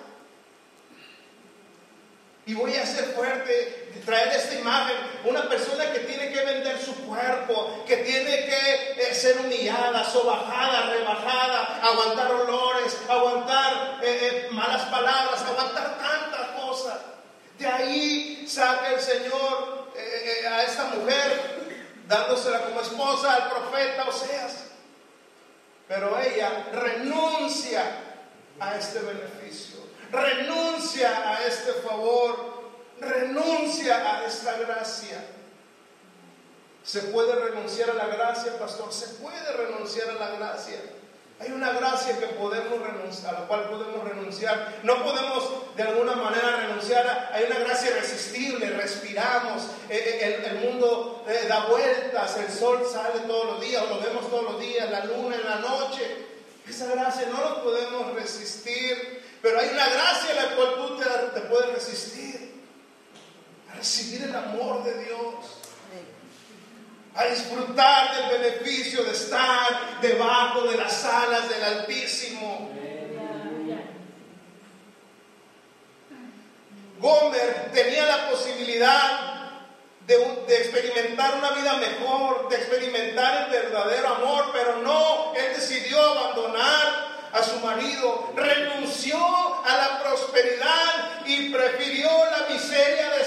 Y 2.47 2.55
voy 2.55 2.75
a 2.77 2.85
ser 2.85 3.07
fuerte, 3.07 3.91
traer 4.05 4.34
una 5.25 5.49
persona 5.49 5.93
que 5.93 6.01
tiene 6.01 6.33
que 6.33 6.45
vender 6.45 6.81
su 6.81 6.95
cuerpo, 7.07 7.85
que 7.87 7.99
tiene 7.99 8.47
que 8.47 8.95
eh, 8.99 9.15
ser 9.15 9.39
humillada, 9.39 10.05
sobajada, 10.05 10.91
rebajada, 10.91 11.81
aguantar 11.83 12.33
olores, 12.33 12.97
aguantar 13.09 14.01
eh, 14.03 14.49
eh, 14.49 14.49
malas 14.53 14.83
palabras, 14.87 15.43
aguantar 15.43 15.99
tantas 15.99 16.61
cosas. 16.61 16.99
De 17.59 17.67
ahí 17.67 18.45
saca 18.49 18.93
el 18.93 19.01
Señor 19.01 19.93
a 20.51 20.63
esta 20.63 20.85
mujer, 20.87 21.63
dándosela 22.09 22.63
como 22.63 22.81
esposa 22.81 23.35
al 23.35 23.51
profeta 23.51 24.09
Oseas. 24.09 24.65
Pero 25.87 26.19
ella 26.19 26.67
renuncia 26.73 27.83
a 28.59 28.77
este 28.77 29.01
beneficio, 29.01 29.81
renuncia 30.11 31.31
a 31.31 31.47
este 31.47 31.73
favor, 31.75 32.54
renuncia 33.05 33.97
a 33.97 34.25
esta 34.25 34.59
gracia. 34.59 35.25
¿Se 36.85 37.01
puede 37.01 37.35
renunciar 37.35 37.91
a 37.91 37.95
la 37.95 38.07
gracia, 38.09 38.59
pastor? 38.59 38.93
Se 38.93 39.07
puede 39.15 39.53
renunciar 39.53 40.11
a 40.11 40.15
la 40.15 40.31
gracia. 40.37 40.79
Hay 41.41 41.51
una 41.51 41.73
gracia 41.73 42.19
que 42.19 42.27
podemos 42.27 42.79
renunciar, 42.81 43.35
a 43.35 43.41
la 43.41 43.47
cual 43.47 43.69
podemos 43.69 44.05
renunciar. 44.05 44.81
No 44.83 45.03
podemos 45.03 45.77
de 45.77 45.83
alguna 45.83 46.15
manera 46.15 46.57
renunciar. 46.57 47.31
hay 47.33 47.45
una 47.45 47.59
gracia 47.59 47.91
irresistible. 47.91 48.71
Respiramos. 48.71 49.63
Eh, 49.89 50.21
eh, 50.23 50.47
el, 50.47 50.59
mundo 50.59 51.25
eh, 51.27 51.47
da 51.49 51.67
vueltas. 51.67 52.37
El 52.37 52.51
sol 52.51 52.87
sale 52.91 53.21
todos 53.27 53.47
los 53.47 53.61
días. 53.61 53.83
Lo 53.89 53.99
vemos 54.01 54.31
todos 54.31 54.45
los 54.45 54.61
días. 54.61 54.91
La 54.91 55.07
luna 55.07 55.37
en 55.37 55.45
la 55.45 55.57
noche. 55.57 56.27
Esa 56.69 56.87
gracia 56.87 57.29
no 57.33 57.41
lo 57.41 57.65
podemos 57.65 58.15
resistir. 58.15 59.23
Pero 59.43 59.59
hay 59.59 59.71
una 59.71 59.89
gracia 59.89 60.31
a 60.33 60.35
la 60.35 60.57
cual 60.57 60.75
tú 60.77 61.01
te 61.35 61.41
puedes 61.43 61.75
resistir. 61.75 62.44
A 63.75 63.79
recibir 63.79 64.23
el 64.23 64.35
amor 64.35 64.85
de 64.85 65.05
Dios 65.05 65.35
a 67.17 67.27
disfrutar 67.27 68.17
del 68.17 68.41
beneficio 68.41 69.05
de 69.05 69.13
estar 69.13 70.01
debajo 70.01 70.63
de 70.63 70.77
las 70.77 71.05
alas 71.05 71.49
del 71.49 71.63
Altísimo. 71.63 72.71
Gomer 76.99 77.71
tenía 77.73 78.07
la 78.07 78.31
posibilidad 78.31 79.51
de, 80.07 80.17
de, 80.49 80.57
experimentar 80.57 81.37
una 81.37 81.51
vida 81.51 81.77
mejor, 81.77 82.49
de 82.49 82.57
experimentar 82.57 83.45
el 83.45 83.51
verdadero 83.51 84.09
amor, 84.09 84.51
pero 84.53 84.77
no, 84.79 85.35
él 85.35 85.53
decidió 85.55 86.01
abandonar 86.01 87.15
a 87.33 87.43
su 87.43 87.59
marido, 87.61 88.33
renunció 88.35 89.19
a 89.65 89.77
la 89.77 90.03
prosperidad 90.03 91.27
y 91.27 91.51
prefirió 91.51 92.09
la 92.31 92.55
miseria 92.55 93.11
de 93.11 93.25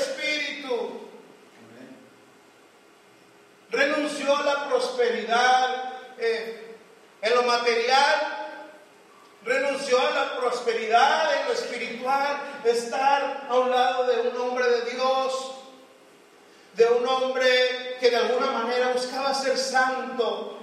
renunció 3.69 4.35
a 4.35 4.43
la 4.43 4.69
prosperidad 4.69 5.93
eh, 6.17 6.75
en 7.21 7.35
lo 7.35 7.43
material, 7.43 8.59
renunció 9.43 9.99
a 9.99 10.11
la 10.11 10.37
prosperidad 10.37 11.41
en 11.41 11.47
lo 11.47 11.53
espiritual, 11.53 12.37
estar 12.63 13.47
a 13.49 13.55
un 13.55 13.71
lado 13.71 14.07
de 14.07 14.29
un 14.29 14.37
hombre 14.37 14.67
de 14.69 14.91
Dios, 14.91 15.51
de 16.73 16.85
un 16.85 17.07
hombre 17.07 17.97
que 17.99 18.09
de 18.09 18.17
alguna 18.17 18.51
manera 18.51 18.91
buscaba 18.93 19.33
ser 19.33 19.57
santo, 19.57 20.59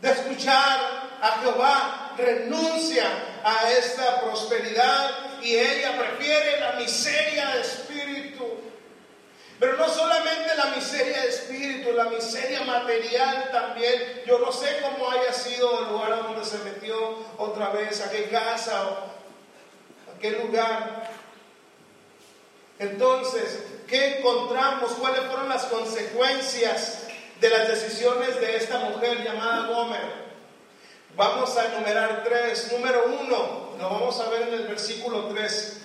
de 0.00 0.10
escuchar 0.10 0.80
a 1.20 1.40
Jehová, 1.42 2.12
renuncia 2.16 3.06
a 3.44 3.70
esta 3.72 4.22
prosperidad 4.22 5.10
y 5.42 5.54
ella 5.56 5.98
prefiere 5.98 6.60
la 6.60 6.72
miseria 6.72 7.50
de 7.50 7.60
espíritu. 7.60 7.89
Pero 9.60 9.76
no 9.76 9.88
solamente 9.90 10.56
la 10.56 10.74
miseria 10.74 11.20
de 11.20 11.28
espíritu, 11.28 11.92
la 11.92 12.06
miseria 12.06 12.62
material 12.62 13.50
también. 13.52 14.22
Yo 14.26 14.38
no 14.38 14.50
sé 14.50 14.80
cómo 14.80 15.10
haya 15.10 15.34
sido 15.34 15.80
el 15.80 15.92
lugar 15.92 16.22
donde 16.22 16.46
se 16.46 16.58
metió 16.60 16.96
otra 17.36 17.68
vez, 17.68 18.00
a 18.00 18.10
qué 18.10 18.30
casa 18.30 18.80
a 18.80 20.18
qué 20.18 20.30
lugar. 20.30 21.10
Entonces, 22.78 23.62
¿qué 23.86 24.18
encontramos? 24.18 24.92
¿Cuáles 24.92 25.26
fueron 25.26 25.50
las 25.50 25.66
consecuencias 25.66 27.06
de 27.38 27.50
las 27.50 27.68
decisiones 27.68 28.40
de 28.40 28.56
esta 28.56 28.78
mujer 28.78 29.22
llamada 29.22 29.66
Gomer? 29.66 30.30
Vamos 31.16 31.54
a 31.58 31.66
enumerar 31.66 32.24
tres. 32.24 32.72
Número 32.72 33.04
uno, 33.04 33.76
lo 33.78 33.90
vamos 33.90 34.18
a 34.20 34.30
ver 34.30 34.48
en 34.48 34.54
el 34.54 34.68
versículo 34.68 35.26
3. 35.26 35.80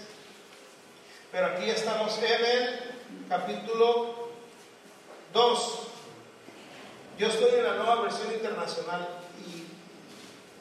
Pero 1.32 1.48
aquí 1.48 1.70
estamos 1.70 2.18
en 2.20 2.95
capítulo 3.30 4.30
2. 5.34 5.80
Yo 7.18 7.28
estoy 7.28 7.60
en 7.60 7.64
la 7.64 7.76
nueva 7.76 8.02
versión 8.02 8.32
internacional 8.34 9.08
y 9.46 9.66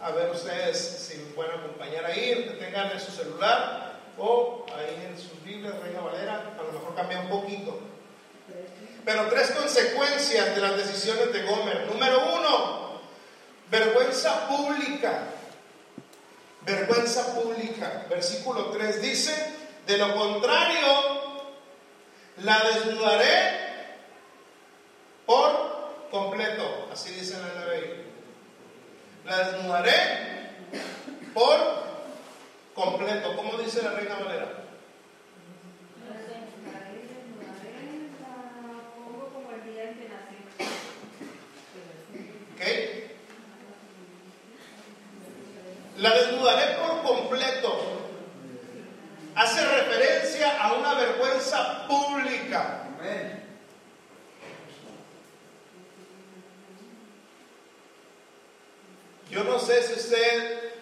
a 0.02 0.10
ver 0.10 0.30
ustedes 0.30 0.78
si 0.78 1.18
me 1.18 1.32
pueden 1.32 1.58
acompañar 1.58 2.04
ahí, 2.04 2.44
que 2.44 2.64
tengan 2.64 2.90
en 2.90 3.00
su 3.00 3.10
celular 3.10 3.98
o 4.18 4.64
ahí 4.76 5.06
en 5.06 5.18
sus 5.18 5.42
Biblias, 5.42 5.74
Reina 5.80 6.00
Valera, 6.00 6.54
a 6.58 6.62
lo 6.62 6.72
mejor 6.72 6.94
cambia 6.94 7.20
un 7.20 7.28
poquito. 7.28 7.78
Pero 9.04 9.28
tres 9.28 9.50
consecuencias 9.50 10.54
de 10.54 10.60
las 10.60 10.76
decisiones 10.76 11.32
de 11.32 11.42
Gomer. 11.42 11.86
Número 11.86 12.22
uno, 12.34 13.00
vergüenza 13.70 14.48
pública. 14.48 15.24
Vergüenza 16.62 17.34
pública. 17.34 18.06
Versículo 18.08 18.70
3 18.70 19.02
dice, 19.02 19.34
de 19.86 19.98
lo 19.98 20.14
contrario, 20.14 21.13
la 22.38 22.64
desnudaré 22.64 23.64
por 25.26 26.08
completo, 26.10 26.88
así 26.92 27.12
dice 27.12 27.36
la 27.38 27.48
NBI. 27.48 28.04
La 29.24 29.38
desnudaré 29.38 29.92
por 31.32 31.58
completo, 32.74 33.36
¿cómo 33.36 33.56
dice 33.58 33.82
la 33.82 33.92
Reina 33.92 34.16
Valera? 34.16 34.64
La 45.98 46.12
desnudaré 46.12 46.74
por 46.74 47.02
completo 47.02 47.78
hace 49.34 49.64
referencia 49.64 50.62
a 50.62 50.74
una 50.74 50.94
vergüenza 50.94 51.86
Yo 59.30 59.42
no 59.42 59.58
sé 59.58 59.82
si 59.82 59.94
usted 59.94 60.72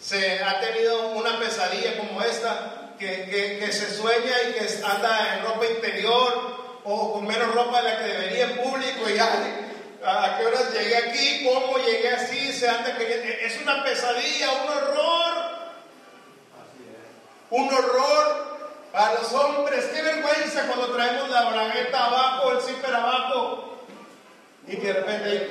se 0.00 0.42
ha 0.42 0.60
tenido 0.60 1.10
una 1.10 1.38
pesadilla 1.38 1.98
como 1.98 2.22
esta, 2.22 2.94
que, 2.98 3.58
que, 3.60 3.72
se 3.72 3.94
sueña 3.94 4.34
y 4.48 4.52
que 4.54 4.84
anda 4.84 5.34
en 5.34 5.44
ropa 5.44 5.66
interior 5.66 6.80
o 6.84 7.12
con 7.12 7.26
menos 7.26 7.54
ropa 7.54 7.82
de 7.82 7.90
la 7.90 7.98
que 7.98 8.04
debería 8.04 8.44
en 8.44 8.56
público 8.56 9.10
y 9.10 9.14
ya, 9.14 9.28
¿A 10.04 10.38
qué 10.38 10.46
horas 10.46 10.72
llegué 10.72 10.96
aquí? 10.96 11.44
¿Cómo 11.44 11.76
llegué 11.78 12.10
así? 12.10 12.52
Se 12.52 12.68
anda 12.68 12.96
Es 12.98 13.60
una 13.60 13.84
pesadilla, 13.84 14.52
un 14.52 14.68
horror. 14.68 15.58
Un 17.50 17.74
horror 17.74 17.97
para 18.98 19.14
los 19.20 19.32
hombres. 19.32 19.84
Qué 19.94 20.02
vergüenza 20.02 20.66
cuando 20.66 20.92
traemos 20.92 21.30
la 21.30 21.50
bragueta 21.50 22.06
abajo, 22.06 22.50
el 22.50 22.60
zipper 22.60 22.92
abajo, 22.92 23.78
y 24.66 24.76
que 24.76 24.86
de 24.88 24.92
repente, 24.92 25.50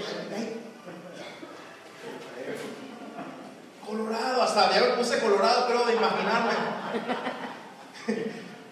colorado, 3.86 4.44
hasta 4.44 4.74
ya 4.74 4.82
me 4.82 4.88
puse 4.96 5.20
colorado, 5.20 5.66
creo, 5.68 5.86
de 5.86 5.94
imaginarme. 5.94 6.52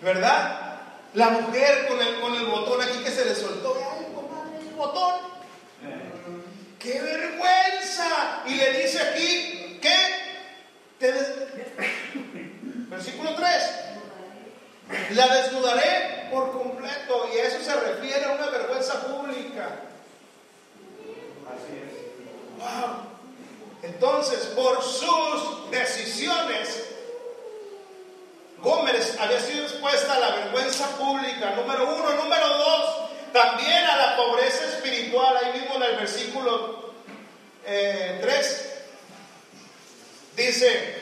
¿Verdad? 0.01 0.81
La 1.13 1.29
mujer 1.29 1.87
con 1.87 2.01
el, 2.01 2.19
con 2.19 2.35
el 2.35 2.45
botón 2.47 2.81
aquí 2.81 2.97
que 3.01 3.11
se 3.11 3.23
le 3.23 3.33
soltó, 3.33 3.77
¡ay, 3.79 4.07
el 4.67 4.75
botón! 4.75 5.21
¡Qué 6.79 7.01
vergüenza! 7.01 8.43
Y 8.45 8.55
le 8.55 8.81
dice 8.81 9.01
aquí, 9.01 9.79
¿qué? 9.81 9.95
Versículo 12.89 13.35
3. 13.35 13.85
La 15.11 15.27
desnudaré 15.27 16.27
por 16.31 16.51
completo 16.51 17.29
y 17.33 17.37
eso 17.37 17.59
se 17.61 17.73
refiere 17.73 18.25
a 18.25 18.31
una 18.31 18.49
vergüenza 18.49 19.01
pública. 19.07 19.79
Así 21.47 21.73
es. 21.77 22.59
Wow. 22.59 23.15
Entonces, 23.81 24.39
por 24.55 24.81
sus 24.83 25.71
decisiones, 25.71 26.85
Gómez 28.59 29.15
había 29.19 29.39
sido 29.39 29.63
expuesta 29.63 30.15
a 30.15 30.19
la 30.19 30.35
vergüenza 30.37 30.87
pública, 30.97 31.51
número 31.55 31.95
uno. 31.95 32.09
Número 32.15 32.47
dos, 32.47 32.95
también 33.31 33.83
a 33.85 33.97
la 33.97 34.15
pobreza 34.17 34.65
espiritual. 34.65 35.37
Ahí 35.37 35.59
mismo 35.59 35.75
en 35.75 35.83
el 35.83 35.95
versículo 35.97 36.93
3 37.63 37.65
eh, 37.67 38.85
dice, 40.35 40.94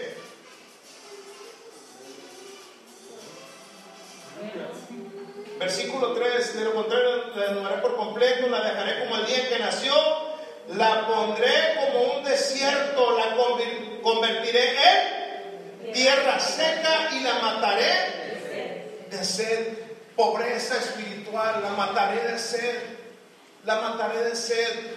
mataré 21.93 22.32
de 22.32 22.39
sed, 22.39 22.79
la 23.65 23.82
mataré 23.82 24.23
de 24.23 24.36
sed. 24.36 24.93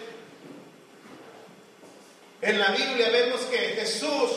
En 2.40 2.58
la 2.58 2.70
Biblia 2.70 3.10
vemos 3.10 3.42
que 3.42 3.58
Jesús, 3.58 4.30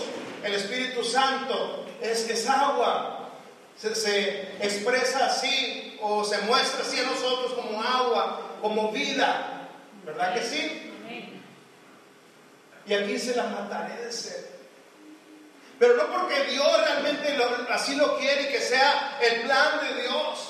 el 0.43 0.53
Espíritu 0.53 1.03
Santo, 1.03 1.85
es, 2.01 2.47
agua. 2.47 3.29
Se, 3.77 4.57
expresa 4.61 5.27
así 5.27 5.97
o 6.01 6.25
se 6.25 6.37
muestra 6.39 6.81
así 6.81 6.99
a 6.99 7.03
nosotros 7.03 7.53
como 7.53 7.81
agua, 7.81 8.41
como 8.61 8.91
vida. 8.91 9.69
¿Verdad 10.03 10.33
que 10.33 10.43
sí? 10.43 10.85
Y 12.85 12.93
aquí 12.93 13.19
se 13.19 13.35
la 13.35 13.43
mataré 13.43 14.05
de 14.05 14.11
sed. 14.11 14.45
Pero 15.77 15.95
no 15.95 16.07
porque 16.11 16.43
Dios 16.45 16.67
realmente 16.81 17.37
así 17.69 17.95
lo 17.95 18.17
quiere 18.17 18.43
y 18.43 18.47
que 18.47 18.59
sea 18.59 19.17
el 19.21 19.43
plan 19.43 19.79
de 19.81 20.01
Dios. 20.01 20.48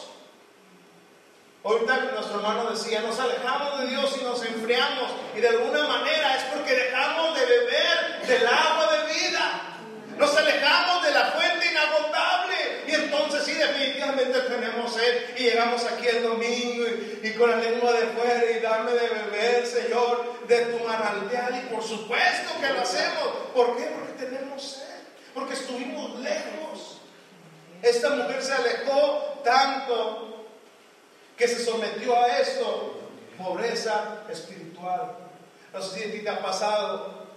Ahorita 1.62 1.98
nuestro 2.13 2.38
hermano 2.38 2.72
decía, 2.72 3.02
nos 3.02 3.19
alejamos 3.19 3.82
de 3.82 3.88
Dios 3.88 4.15
y 4.19 4.24
nos 4.24 4.43
enfriamos. 4.45 5.12
Y 5.36 5.41
de 5.41 5.50
alguna 5.50 5.88
manera 5.88 6.38
es 6.38 6.43
porque 6.54 6.74
dejamos 6.74 7.38
de 7.38 7.45
beber 7.45 8.28
del 8.28 8.48
agua 8.48 8.88
de 8.93 9.13
vida. 9.13 9.62
Nos 10.17 10.38
alejamos 10.38 11.04
de 11.04 11.12
la 11.12 11.26
fuente 11.26 11.65
inagotable. 11.69 12.56
Y 12.88 12.93
entonces 12.93 13.43
sí, 13.43 13.54
definitivamente 13.56 14.39
tenemos 14.39 14.93
sed. 14.93 15.38
Y 15.38 15.43
llegamos 15.43 15.84
aquí 15.84 16.08
el 16.08 16.24
domingo 16.24 16.86
y, 17.24 17.32
con 17.34 17.50
la 17.50 17.58
lengua 17.58 17.91
de 17.91 18.08
fuera 18.08 18.52
y 18.52 18.60
dame 18.62 18.93
de 18.93 19.10
beber, 19.10 19.65
Señor, 19.65 20.48
de 20.48 20.65
tu 20.65 20.86
manantial. 20.86 21.62
Y 21.62 21.74
por 21.74 21.84
supuesto 21.84 22.52
que 22.62 22.74
lo 22.74 22.82
hacemos. 22.82 23.28
¿Por 23.54 23.76
qué? 23.76 23.84
Porque 23.84 24.26
tenemos 24.26 24.63
sed. 24.63 25.04
Porque 25.34 25.56
estuvimos 25.56 26.19
lejos. 26.19 27.02
Esta 27.82 28.12
mujer 28.12 28.41
se 28.41 28.54
alejó 28.54 29.41
tanto 29.43 30.29
que 31.39 31.47
se 31.47 31.63
sometió 31.63 32.21
a 32.21 32.38
esto, 32.39 32.99
pobreza 33.38 34.23
espiritual. 34.30 35.15
No 35.73 35.82
sé 35.82 36.12
si 36.12 36.19
te 36.19 36.30
ha 36.30 36.41
pasado, 36.41 37.28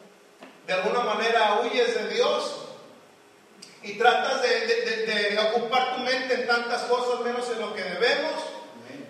de 0.66 0.72
alguna 0.72 1.04
manera 1.04 1.60
huyes 1.62 1.94
de 1.94 2.08
Dios 2.08 2.66
y 3.84 3.92
tratas 3.92 4.42
de, 4.42 5.38
ocupar 5.54 5.94
tu 5.94 6.00
mente 6.02 6.34
en 6.34 6.46
tantas 6.48 6.82
cosas 6.82 7.20
menos 7.20 7.48
en 7.50 7.60
lo 7.60 7.74
que 7.74 7.82
debemos, 7.84 8.42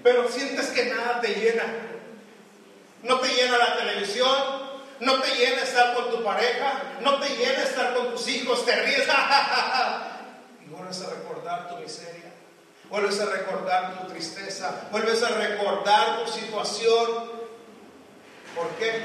pero 0.03 0.29
sientes 0.29 0.69
que 0.69 0.85
nada 0.85 1.23
te 1.23 1.29
llena. 1.29 1.65
No 3.03 3.19
te 3.19 3.29
llena 3.29 3.57
la 3.57 3.77
televisión, 3.79 4.37
no 5.01 5.23
te 5.23 5.35
llena 5.37 5.63
estar 5.63 5.95
con 5.95 6.11
tu 6.11 6.23
pareja, 6.23 6.83
no 7.01 7.19
te 7.19 7.31
llena 7.31 7.63
estar 7.63 7.95
con 7.95 8.11
tus 8.11 8.29
hijos, 8.29 8.65
te 8.67 8.77
ríes 8.77 9.09
y 10.67 10.69
vuelves 10.69 11.01
a 11.01 11.11
recordar 11.11 11.71
tu 11.71 11.77
miseria. 11.77 12.32
Vuelves 12.93 13.21
a 13.21 13.25
recordar 13.25 14.03
tu 14.03 14.13
tristeza, 14.13 14.89
vuelves 14.91 15.23
a 15.23 15.31
recordar 15.31 16.27
tu 16.27 16.31
situación. 16.31 17.33
¿Por 18.55 18.69
qué? 18.79 19.03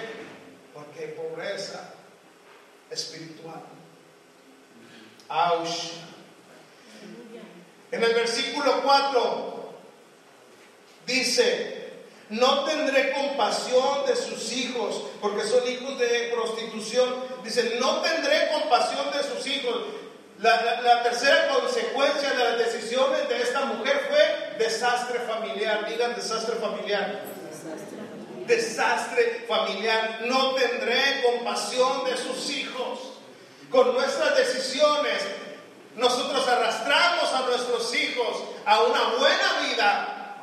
Porque 0.74 1.06
hay 1.06 1.12
pobreza 1.12 1.94
espiritual. 2.90 3.64
Aush. 5.30 5.92
En 7.90 8.04
el 8.04 8.14
versículo 8.14 8.84
4 8.84 9.74
dice, 11.06 11.94
no 12.28 12.66
tendré 12.66 13.14
compasión 13.14 14.06
de 14.06 14.18
sus 14.18 14.52
hijos, 14.52 15.02
porque 15.22 15.48
son 15.48 15.66
hijos 15.66 15.98
de 15.98 16.34
prostitución. 16.34 17.24
Dice, 17.42 17.78
no 17.80 18.02
tendré 18.02 18.50
compasión 18.52 19.06
de 19.14 19.24
sus 19.24 19.48
hijos. 19.48 19.78
La, 20.40 21.02
tercera 21.02 21.48
consecuencia 21.48 22.30
de 22.30 22.44
las 22.44 22.58
decisiones 22.60 23.28
de 23.28 23.42
esta 23.42 23.62
mujer 23.66 24.06
fue 24.08 24.58
desastre 24.64 25.20
familiar. 25.22 25.90
Digan 25.90 26.16
desastre 26.16 26.56
familiar. 26.58 27.22
Desastre 28.46 29.46
familiar. 29.48 30.20
No 30.26 30.54
tendré 30.54 31.24
compasión 31.24 32.06
de 32.06 32.18
sus 32.18 32.52
hijos. 32.52 33.14
Con 33.72 33.96
nuestras 33.96 34.38
decisiones, 34.38 35.24
nosotros 35.96 36.48
arrastramos 36.48 37.34
a 37.34 37.42
nuestros 37.42 37.96
hijos 37.96 38.44
a 38.66 38.84
una 38.84 39.04
buena 39.18 39.68
vida 39.68 40.38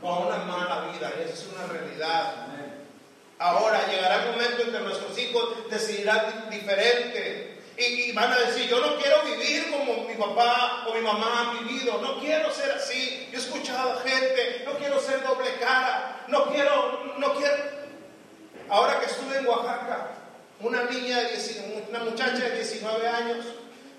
o 0.00 0.12
a 0.12 0.18
una 0.20 0.36
mala 0.44 0.92
vida. 0.92 1.12
Y 1.18 1.22
esa 1.22 1.34
es 1.34 1.46
una 1.52 1.66
realidad. 1.66 2.34
Ahora 3.40 3.84
llegará 3.90 4.22
el 4.22 4.30
momento 4.30 4.62
en 4.62 4.72
que 4.72 4.78
nuestros 4.78 5.18
hijos 5.18 5.68
decidirán 5.68 6.48
diferente. 6.50 7.53
Y, 7.76 8.12
van 8.12 8.32
a 8.32 8.38
decir, 8.38 8.68
yo 8.68 8.80
no 8.80 8.96
quiero 8.96 9.22
vivir 9.22 9.68
como 9.70 10.04
mi 10.04 10.14
papá 10.14 10.84
o 10.86 10.94
mi 10.94 11.00
mamá 11.00 11.40
han 11.40 11.66
vivido, 11.66 12.00
no 12.00 12.20
quiero 12.20 12.50
ser 12.52 12.70
así. 12.70 13.28
Yo 13.32 13.38
he 13.38 13.42
escuchado 13.42 13.94
a 13.94 14.00
gente, 14.02 14.62
no 14.64 14.74
quiero 14.74 15.00
ser 15.00 15.22
doble 15.22 15.54
cara, 15.58 16.24
no 16.28 16.52
quiero, 16.52 17.14
no 17.18 17.34
quiero. 17.34 17.56
Ahora 18.68 19.00
que 19.00 19.06
estuve 19.06 19.38
en 19.38 19.46
Oaxaca, 19.46 20.10
una 20.60 20.84
niña, 20.84 21.18
una 21.88 21.98
muchacha 21.98 22.38
de 22.38 22.56
19 22.56 23.08
años, 23.08 23.44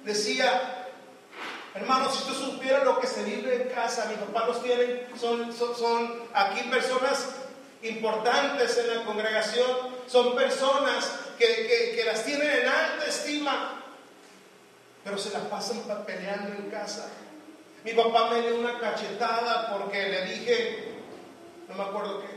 decía, 0.05 0.87
hermano, 1.73 2.09
si 2.11 2.23
tú 2.23 2.33
supieras 2.33 2.85
lo 2.85 2.99
que 3.01 3.07
se 3.07 3.23
vive 3.23 3.55
en 3.55 3.69
casa, 3.69 4.05
mi 4.05 4.15
papá 4.15 4.47
los 4.47 4.63
tiene, 4.63 5.07
son, 5.19 5.53
son, 5.53 5.75
son 5.75 6.23
aquí 6.33 6.61
personas 6.69 7.27
importantes 7.81 8.77
en 8.77 8.95
la 8.95 9.03
congregación, 9.03 9.67
son 10.07 10.33
personas 10.33 11.24
que, 11.37 12.03
las 12.05 12.23
tienen 12.23 12.49
en 12.49 12.67
alta 12.67 13.05
estima, 13.07 13.83
pero 15.03 15.17
se 15.17 15.31
las 15.31 15.43
pasan 15.43 15.83
peleando 16.05 16.55
en 16.55 16.69
casa. 16.69 17.09
Mi 17.83 17.93
papá 17.93 18.31
me 18.31 18.41
dio 18.41 18.59
una 18.59 18.79
cachetada 18.79 19.77
porque 19.77 20.09
le 20.09 20.25
dije, 20.25 20.93
no 21.69 21.75
me 21.75 21.83
acuerdo 21.83 22.21
qué, 22.21 22.27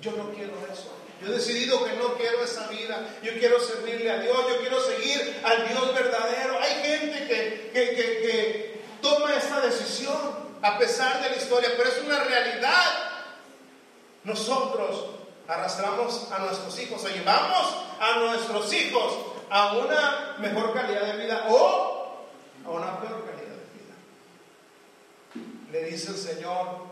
yo 0.00 0.12
no 0.12 0.30
quiero 0.32 0.52
eso. 0.72 0.94
Yo 1.20 1.28
he 1.28 1.36
decidido 1.36 1.84
que 1.84 1.94
no 1.94 2.14
quiero 2.14 2.44
esa 2.44 2.68
vida. 2.68 3.04
Yo 3.22 3.32
quiero 3.32 3.58
servirle 3.58 4.10
a 4.10 4.18
Dios. 4.18 4.36
Yo 4.48 4.60
quiero 4.60 4.80
seguir 4.80 5.40
al 5.42 5.68
Dios 5.68 5.92
verdadero. 5.92 6.60
Hay 6.60 6.74
gente 6.84 7.26
que, 7.26 7.70
que, 7.72 7.96
que 7.96 8.80
toma 9.02 9.34
esta 9.34 9.60
decisión 9.60 10.16
a 10.62 10.78
pesar 10.78 11.20
de 11.22 11.30
la 11.30 11.36
historia, 11.36 11.70
pero 11.76 11.88
es 11.88 12.00
una 12.04 12.20
realidad. 12.22 13.10
Nosotros 14.22 15.06
arrastramos 15.48 16.30
a 16.30 16.38
nuestros 16.40 16.78
hijos, 16.78 17.02
llevamos 17.10 17.74
a 17.98 18.18
nuestros 18.20 18.72
hijos 18.74 19.14
a 19.50 19.76
una 19.78 20.36
mejor 20.38 20.74
calidad 20.74 21.06
de 21.06 21.24
vida 21.24 21.46
o 21.48 22.26
a 22.66 22.70
una 22.70 23.00
peor 23.00 23.24
calidad 23.24 23.56
de 23.56 23.72
vida. 23.74 23.94
Le 25.72 25.84
dice 25.90 26.10
el 26.10 26.18
Señor, 26.18 26.86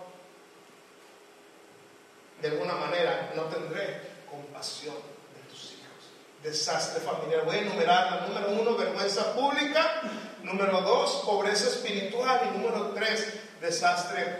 de 2.40 2.48
alguna 2.48 2.74
manera, 2.74 3.32
no 3.36 3.42
tendré 3.44 4.00
compasión 4.30 4.96
de 5.34 5.50
tus 5.50 5.72
hijos. 5.72 6.10
Desastre 6.42 7.00
familiar. 7.00 7.44
Voy 7.44 7.56
a 7.56 7.60
enumerar 7.60 8.28
número 8.28 8.50
uno, 8.60 8.76
vergüenza 8.76 9.34
pública. 9.34 10.02
Número 10.42 10.80
dos, 10.80 11.22
pobreza 11.26 11.68
espiritual. 11.68 12.40
Y 12.48 12.58
número 12.58 12.92
tres, 12.94 13.34
desastre 13.60 14.38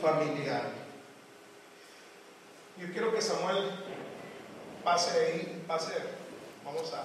familiar. 0.00 0.87
Yo 2.78 2.92
quiero 2.92 3.12
que 3.12 3.20
Samuel 3.20 3.70
pase 4.84 5.18
ahí, 5.18 5.64
pase, 5.66 5.92
vamos 6.64 6.92
a, 6.94 7.02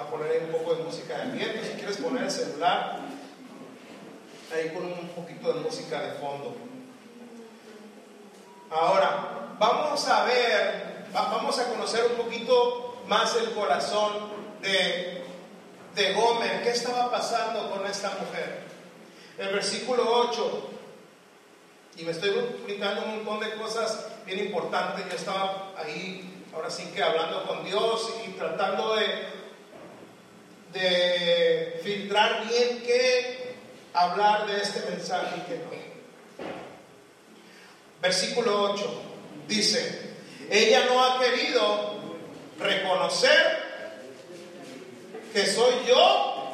a 0.00 0.06
poner 0.06 0.30
ahí 0.30 0.38
un 0.46 0.52
poco 0.52 0.76
de 0.76 0.84
música 0.84 1.14
de 1.14 1.22
ambiente. 1.24 1.62
Si 1.62 1.74
quieres 1.74 1.98
poner 1.98 2.22
el 2.24 2.30
celular, 2.30 3.00
ahí 4.54 4.70
con 4.70 4.84
un 4.86 5.08
poquito 5.08 5.52
de 5.52 5.60
música 5.60 6.00
de 6.00 6.12
fondo. 6.12 6.56
Ahora, 8.70 9.56
vamos 9.58 10.08
a 10.08 10.24
ver, 10.24 11.04
vamos 11.12 11.58
a 11.58 11.68
conocer 11.68 12.06
un 12.12 12.16
poquito 12.16 13.02
más 13.06 13.36
el 13.36 13.50
corazón 13.52 14.12
de, 14.62 15.22
de 15.94 16.14
Gomer. 16.14 16.62
¿Qué 16.62 16.70
estaba 16.70 17.10
pasando 17.10 17.70
con 17.70 17.86
esta 17.86 18.08
mujer? 18.20 18.62
El 19.36 19.52
versículo 19.52 20.30
8 20.30 20.75
y 21.96 22.02
me 22.02 22.10
estoy 22.12 22.30
brincando 22.64 23.02
un 23.04 23.24
montón 23.24 23.40
de 23.40 23.56
cosas 23.56 24.06
bien 24.26 24.40
importantes. 24.40 25.06
Yo 25.08 25.16
estaba 25.16 25.72
ahí, 25.76 26.44
ahora 26.54 26.70
sí 26.70 26.84
que 26.94 27.02
hablando 27.02 27.44
con 27.44 27.64
Dios 27.64 28.12
y 28.26 28.32
tratando 28.32 28.96
de, 28.96 29.08
de 30.78 31.80
filtrar 31.82 32.46
bien 32.48 32.82
qué 32.84 33.54
hablar 33.94 34.46
de 34.46 34.60
este 34.60 34.90
mensaje 34.90 35.36
y 35.38 35.40
qué 35.48 35.58
no. 35.58 35.76
Versículo 38.02 38.72
8 38.72 39.02
dice, 39.48 40.16
ella 40.50 40.84
no 40.84 41.02
ha 41.02 41.18
querido 41.18 41.96
reconocer 42.60 43.64
que 45.32 45.46
soy 45.46 45.74
yo 45.88 46.52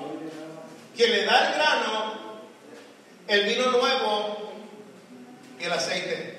quien 0.97 1.11
le 1.11 1.25
da 1.25 1.49
el 1.49 1.55
grano, 1.55 2.13
el 3.27 3.45
vino 3.45 3.71
nuevo 3.73 4.32
el 5.65 5.73
aceite. 5.73 6.39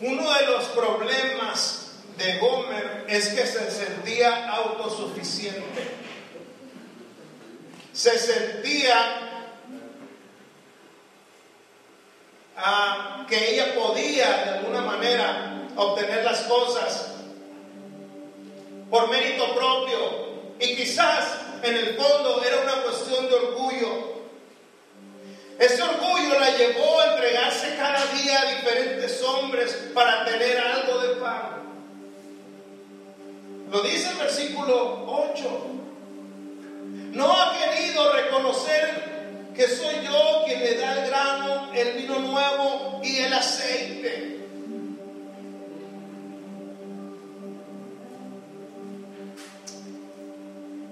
Uno 0.00 0.32
de 0.34 0.46
los 0.46 0.64
problemas 0.66 1.86
de 2.16 2.38
Gomer 2.38 3.04
es 3.08 3.28
que 3.28 3.46
se 3.46 3.70
sentía 3.70 4.48
autosuficiente. 4.50 5.96
se 7.92 8.18
sentía 8.18 9.50
ah, 12.58 13.24
que 13.26 13.54
ella 13.54 13.74
podía 13.74 14.44
de 14.44 14.50
alguna 14.58 14.82
manera 14.82 15.66
obtener 15.76 16.22
las 16.22 16.42
cosas 16.42 17.14
por 18.90 19.08
mérito 19.10 19.54
propio 19.54 20.26
y 20.60 20.76
quizás 20.76 21.38
en 21.62 21.74
el 21.74 21.96
fondo 21.96 22.42
era 22.44 22.60
una 22.60 22.82
cuestión 22.82 23.28
de 23.28 23.34
orgullo. 23.34 24.15
Ese 25.58 25.82
orgullo 25.82 26.38
la 26.38 26.50
llevó 26.56 27.00
a 27.00 27.12
entregarse 27.12 27.74
cada 27.76 28.04
día 28.12 28.40
a 28.40 28.54
diferentes 28.56 29.22
hombres 29.22 29.72
para 29.94 30.24
tener 30.24 30.58
algo 30.58 30.98
de 30.98 31.08
pan. 31.16 31.56
Lo 33.70 33.80
dice 33.82 34.10
el 34.10 34.16
versículo 34.16 35.04
8. 35.06 35.66
No 37.12 37.32
ha 37.32 37.56
querido 37.56 38.12
reconocer 38.12 39.52
que 39.54 39.66
soy 39.66 40.04
yo 40.04 40.42
quien 40.44 40.60
le 40.60 40.74
da 40.74 40.92
el 40.92 41.08
grano, 41.08 41.72
el 41.74 41.92
vino 41.92 42.18
nuevo 42.18 43.00
y 43.02 43.16
el 43.16 43.32
aceite. 43.32 44.40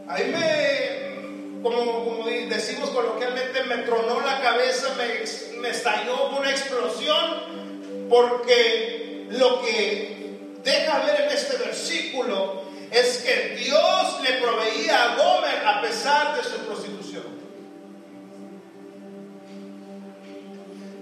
Ahí 0.09 0.31
me, 0.31 1.63
como 1.63 2.24
decimos 2.49 2.91
coloquialmente, 2.91 3.65
me 3.65 3.79
tronó 3.79 4.21
la 4.21 4.41
cabeza, 4.41 4.95
me, 4.97 5.59
me 5.61 5.71
estalló 5.71 6.31
una 6.37 6.51
explosión, 6.51 8.09
porque 8.09 9.27
lo 9.31 9.63
que 9.63 10.39
deja 10.63 10.99
ver 11.01 11.23
en 11.23 11.31
este 11.31 11.57
versículo 11.57 12.65
es 12.91 13.19
que 13.19 13.57
Dios 13.57 14.21
le 14.23 14.35
proveía 14.35 15.05
a 15.05 15.17
Gomer 15.17 15.67
a 15.67 15.81
pesar 15.83 16.37
de 16.37 16.45
su 16.45 16.57
prostitución. 16.65 17.25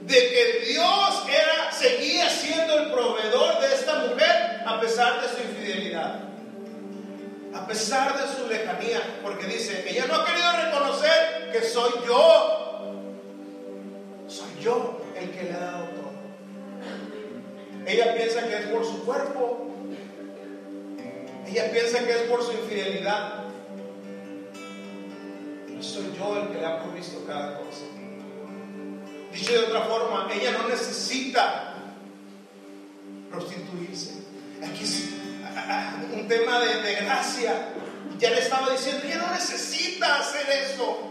De 0.02 0.14
que 0.14 0.66
Dios 0.66 1.22
era, 1.28 1.72
seguía 1.72 2.28
siendo 2.28 2.78
el 2.78 2.90
proveedor 2.90 3.60
de 3.60 3.74
esta 3.74 3.94
mujer 4.00 4.62
a 4.66 4.80
pesar 4.80 5.20
de 5.22 5.28
su 5.28 5.42
infidelidad. 5.42 6.31
A 7.54 7.66
pesar 7.66 8.20
de 8.20 8.34
su 8.34 8.48
lejanía. 8.48 9.20
Porque 9.22 9.46
dice, 9.46 9.84
ella 9.88 10.06
no 10.06 10.16
ha 10.16 10.24
querido 10.24 10.52
reconocer 10.52 11.50
que 11.52 11.62
soy 11.62 11.92
yo. 12.06 12.62
Soy 14.26 14.62
yo 14.62 15.02
el 15.16 15.30
que 15.30 15.44
le 15.44 15.52
ha 15.52 15.60
dado 15.60 15.84
todo. 15.84 16.12
Ella 17.86 18.14
piensa 18.14 18.46
que 18.46 18.56
es 18.56 18.66
por 18.66 18.84
su 18.84 19.04
cuerpo, 19.04 19.66
ella 21.46 21.70
piensa 21.72 21.98
que 22.04 22.12
es 22.12 22.22
por 22.22 22.42
su 22.42 22.52
infidelidad. 22.52 23.44
No 25.68 25.82
soy 25.82 26.14
yo 26.16 26.40
el 26.40 26.48
que 26.48 26.58
le 26.60 26.66
ha 26.66 26.82
provisto 26.82 27.24
cada 27.26 27.58
cosa. 27.58 27.82
Dicho 29.32 29.52
de 29.52 29.58
otra 29.58 29.82
forma, 29.82 30.28
ella 30.32 30.52
no 30.52 30.68
necesita 30.68 31.74
prostituirse. 33.30 34.22
Aquí 34.62 34.84
es 34.84 35.08
un 36.12 36.28
tema 36.28 36.60
de, 36.60 36.94
gracia. 36.96 37.68
Ya 38.18 38.30
le 38.30 38.40
estaba 38.40 38.70
diciendo, 38.70 39.02
ella 39.04 39.18
no 39.18 39.32
necesita 39.32 40.20
hacer 40.20 40.46
eso. 40.70 41.10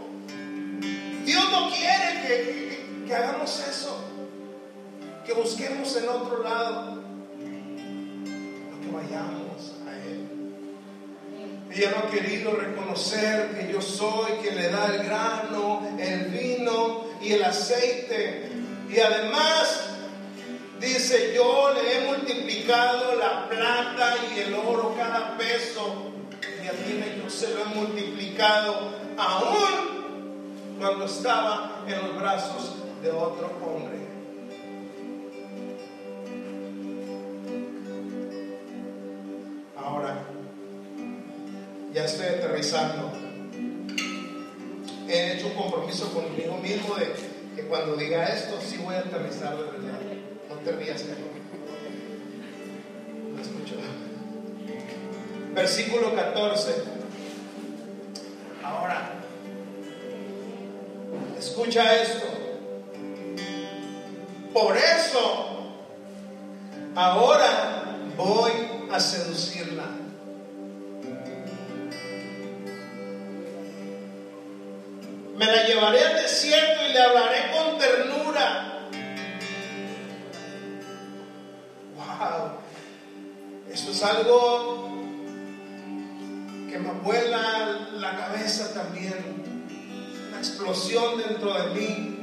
Dios 1.26 1.52
no 1.52 1.70
quiere 1.70 2.22
que, 2.28 3.06
que 3.08 3.16
hagamos 3.16 3.60
eso. 3.70 4.08
Que 5.26 5.34
busquemos 5.34 5.96
en 5.98 6.10
otro 6.10 6.44
lado. 6.44 7.04
Que 8.82 8.92
vayamos 8.92 9.42
ella 11.74 11.92
no 11.92 12.00
ha 12.00 12.12
querido 12.12 12.52
reconocer 12.54 13.58
que 13.58 13.72
yo 13.72 13.82
soy 13.82 14.32
quien 14.42 14.56
le 14.56 14.70
da 14.70 14.88
el 14.88 15.04
grano, 15.04 15.82
el 15.98 16.26
vino 16.26 17.06
y 17.22 17.32
el 17.34 17.44
aceite. 17.44 18.50
Y 18.90 19.00
además 19.00 19.81
dice, 20.82 21.34
yo 21.34 21.74
le 21.74 21.98
he 21.98 22.08
multiplicado 22.08 23.16
la 23.16 23.48
plata 23.48 24.16
y 24.36 24.40
el 24.40 24.54
oro 24.56 24.96
cada 24.98 25.38
peso. 25.38 26.12
Y 26.64 26.68
a 26.68 26.72
ti 26.72 27.04
yo 27.22 27.30
se 27.30 27.54
lo 27.54 27.62
he 27.62 27.66
multiplicado 27.66 28.90
aún 29.18 30.76
cuando 30.80 31.06
estaba 31.06 31.84
en 31.88 31.98
los 32.00 32.20
brazos 32.20 32.76
de 33.02 33.12
otro 33.12 33.52
hombre. 33.64 34.02
Ahora, 39.78 40.24
ya 41.94 42.06
estoy 42.06 42.28
aterrizando. 42.28 43.12
He 45.08 45.34
hecho 45.34 45.48
un 45.48 45.54
compromiso 45.54 46.12
conmigo 46.14 46.58
mismo 46.58 46.96
de 46.96 47.14
que 47.56 47.64
cuando 47.64 47.96
diga 47.96 48.26
esto, 48.26 48.60
sí 48.62 48.78
voy 48.78 48.96
a 48.96 49.00
aterrizar 49.00 49.58
de 49.58 49.64
verdad. 49.64 50.21
Te 50.64 50.72
rías, 50.74 51.04
No 53.34 53.42
escucho. 53.42 53.76
Versículo 55.56 56.16
14. 56.16 56.84
Ahora, 58.64 59.14
escucha 61.40 61.96
esto. 61.96 62.28
Por 64.54 64.78
eso, 64.78 65.74
ahora 66.96 67.98
voy 68.16 68.52
a 68.92 69.00
seducirla. 69.00 69.86
Me 75.38 75.46
la 75.48 75.66
llevaré 75.66 76.06
al 76.06 76.22
desierto 76.22 76.86
y 76.88 76.94
le 76.94 77.02
hablaré 77.02 77.52
con 77.52 77.80
ternura. 77.80 78.71
Algo 84.04 84.90
que 86.70 86.80
me 86.80 86.92
vuela 87.02 87.90
la 87.94 88.18
cabeza 88.18 88.74
también. 88.74 89.44
Una 90.30 90.38
explosión 90.38 91.18
dentro 91.18 91.54
de 91.54 91.70
mí. 91.76 92.18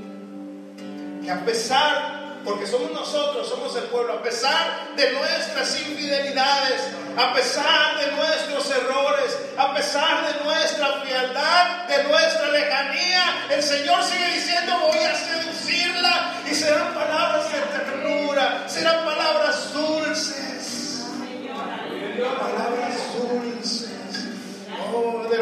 Que 1.24 1.30
a 1.30 1.44
pesar 1.44 2.18
porque 2.44 2.66
somos 2.66 2.90
nosotros, 2.92 3.48
somos 3.48 3.74
el 3.76 3.84
pueblo, 3.84 4.14
a 4.14 4.22
pesar 4.22 4.94
de 4.96 5.12
nuestras 5.12 5.80
infidelidades, 5.80 6.80
a 7.16 7.34
pesar 7.34 7.98
de 7.98 8.12
nuestros 8.12 8.70
errores, 8.70 9.38
a 9.56 9.74
pesar 9.74 10.32
de 10.32 10.44
nuestra 10.44 10.92
frialdad, 11.02 11.86
de 11.88 12.04
nuestra 12.04 12.48
lejanía, 12.50 13.46
el 13.50 13.62
Señor 13.62 14.02
sigue 14.02 14.32
diciendo, 14.32 14.78
voy 14.80 14.98
a 14.98 15.14
seducirla 15.14 16.34
y 16.50 16.54
serán 16.54 16.94
palabras 16.94 17.52
de 17.52 17.60
ternura, 17.60 18.68
serán 18.68 19.04
palabras 19.04 19.74
dulces. 19.74 21.04
Palabras 22.18 22.96
dulces. 23.14 23.88
Oh, 24.92 25.24
de 25.28 25.36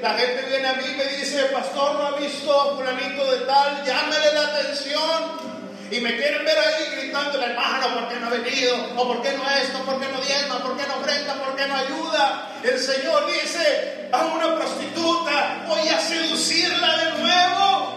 la 0.00 0.14
gente 0.14 0.46
viene 0.48 0.68
a 0.68 0.72
mí 0.74 0.84
y 0.92 0.96
me 0.96 1.04
dice, 1.04 1.44
pastor, 1.52 1.94
no 1.96 2.06
ha 2.06 2.10
visto 2.12 2.60
a 2.60 2.76
fulanito 2.76 3.30
de 3.32 3.38
tal, 3.46 3.84
llámele 3.84 4.32
la 4.32 4.42
atención 4.42 5.48
y 5.90 6.00
me 6.00 6.16
quieren 6.16 6.44
ver 6.44 6.58
ahí 6.58 6.96
gritando, 6.96 7.42
hermano, 7.42 7.94
¿por 7.94 8.08
qué 8.08 8.20
no 8.20 8.26
ha 8.26 8.30
venido? 8.30 8.76
¿O 8.96 9.08
por 9.08 9.22
qué 9.22 9.32
no 9.32 9.50
esto? 9.50 9.78
¿Por 9.84 9.98
qué 9.98 10.08
no 10.12 10.20
diezma? 10.20 10.62
¿Por 10.62 10.76
qué 10.76 10.86
no 10.86 10.96
ofrenda? 10.96 11.34
¿Por 11.34 11.56
qué 11.56 11.66
no 11.66 11.76
ayuda? 11.76 12.50
El 12.62 12.78
Señor 12.78 13.26
dice 13.26 14.08
a 14.12 14.26
una 14.26 14.54
prostituta, 14.54 15.64
voy 15.66 15.88
a 15.88 15.98
seducirla 15.98 16.96
de 16.96 17.22
nuevo. 17.22 17.94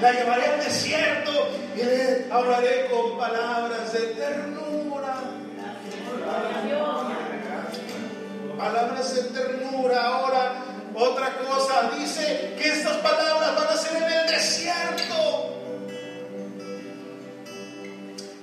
La 0.00 0.12
llevaré 0.12 0.46
al 0.46 0.64
desierto 0.64 1.48
y 1.76 2.32
hablaré 2.32 2.88
con 2.90 3.18
palabras 3.18 3.92
de 3.92 4.00
ternura. 4.00 5.16
Palabras 8.56 9.14
de 9.14 9.22
ternura. 9.22 10.06
Ahora, 10.06 10.52
otra 10.94 11.38
cosa, 11.38 11.90
dice 11.98 12.54
que 12.58 12.68
estas 12.68 12.98
palabras 12.98 13.56
van 13.56 13.68
a 13.68 13.76
ser 13.76 14.02
en 14.02 14.12
el 14.12 14.26
desierto. 14.28 15.50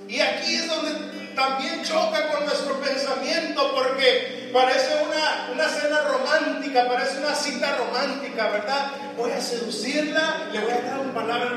Y 0.08 0.20
aquí 0.20 0.56
es 0.56 0.68
donde 0.68 1.32
también 1.36 1.84
choca 1.84 2.28
con 2.32 2.46
nuestro 2.46 2.80
pensamiento 2.82 3.72
porque 3.74 4.50
parece 4.52 5.04
una, 5.06 5.54
una 5.54 5.70
cena 5.70 6.02
romántica, 6.02 6.88
parece 6.88 7.20
una 7.20 7.34
cita 7.34 7.78
romántica, 7.78 8.50
¿verdad? 8.50 8.92
Voy 9.16 9.32
a 9.32 9.40
seducirla, 9.40 10.50
le 10.52 10.60
voy 10.60 10.72
a 10.72 10.82
dar 10.82 11.14
palabras, 11.14 11.52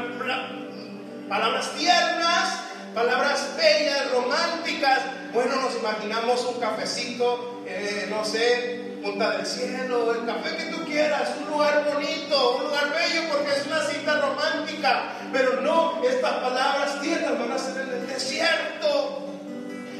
palabras 1.28 1.72
tiernas, 1.72 2.60
palabras 2.94 3.56
bellas, 3.56 4.12
románticas. 4.12 5.00
Bueno, 5.32 5.56
nos 5.56 5.74
imaginamos 5.74 6.44
un 6.44 6.60
cafecito, 6.60 7.53
eh, 7.66 8.06
no 8.10 8.24
sé, 8.24 8.98
punta 9.02 9.30
del 9.30 9.46
cielo, 9.46 10.14
el 10.14 10.26
café 10.26 10.56
que 10.56 10.64
tú 10.72 10.84
quieras, 10.84 11.30
un 11.40 11.52
lugar 11.52 11.84
bonito, 11.92 12.56
un 12.56 12.64
lugar 12.64 12.92
bello 12.92 13.22
porque 13.30 13.52
es 13.52 13.66
una 13.66 13.80
cita 13.82 14.20
romántica, 14.20 15.12
pero 15.32 15.60
no, 15.60 16.02
estas 16.04 16.32
palabras 16.32 17.00
tiernas 17.00 17.38
van 17.38 17.52
a 17.52 17.58
ser 17.58 17.82
en 17.82 17.92
el 17.92 18.06
desierto, 18.06 19.28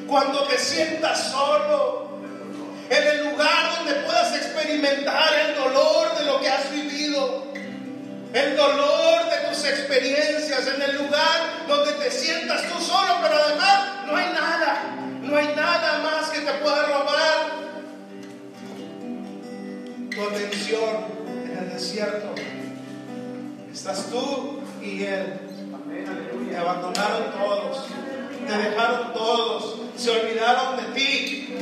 cuando 0.07 0.45
te 0.45 0.59
sientas 0.59 1.31
solo, 1.31 2.19
en 2.91 3.07
el 3.07 3.31
lugar 3.31 3.77
donde 3.77 3.95
puedas 4.03 4.35
experimentar 4.37 5.33
el 5.47 5.55
dolor 5.57 6.19
de 6.19 6.25
lo 6.27 6.41
que 6.41 6.49
has 6.49 6.71
vivido 6.71 7.45
el 8.35 8.57
dolor 8.57 9.31
de 9.31 9.49
tus 9.49 9.65
experiencias, 9.65 10.67
en 10.67 10.83
el 10.83 10.97
lugar 10.97 11.67
donde 11.69 11.93
te 11.93 12.11
sientas 12.11 12.63
tú 12.69 12.81
solo, 12.81 13.15
pero 13.23 13.37
además 13.37 14.07
no 14.07 14.17
hay 14.17 14.27
nada, 14.33 14.83
no 15.23 15.37
hay 15.37 15.55
nada 15.55 15.99
más 16.01 16.24
en 20.33 21.59
el 21.59 21.73
desierto. 21.73 22.35
Estás 23.73 24.07
tú 24.11 24.61
y 24.83 25.03
él. 25.05 25.41
Te 26.51 26.57
abandonaron 26.57 27.33
todos, 27.33 27.87
te 28.47 28.57
dejaron 28.57 29.13
todos, 29.13 29.77
se 29.97 30.11
olvidaron 30.11 30.77
de 30.77 31.01
ti. 31.01 31.55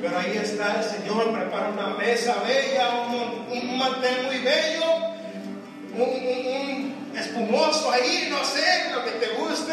Pero 0.00 0.18
ahí 0.18 0.36
está 0.36 0.82
el 0.82 0.84
Señor, 0.84 1.32
prepara 1.32 1.70
una 1.70 1.88
mesa 1.96 2.36
bella, 2.46 3.06
un, 3.08 3.58
un 3.58 3.78
mantel 3.78 4.26
muy 4.26 4.38
bello, 4.38 4.84
un, 5.94 6.02
un, 6.02 7.16
espumoso 7.16 7.90
ahí, 7.90 8.28
no 8.30 8.44
sé, 8.44 8.90
lo 8.92 9.04
que 9.04 9.12
te 9.12 9.28
guste 9.34 9.72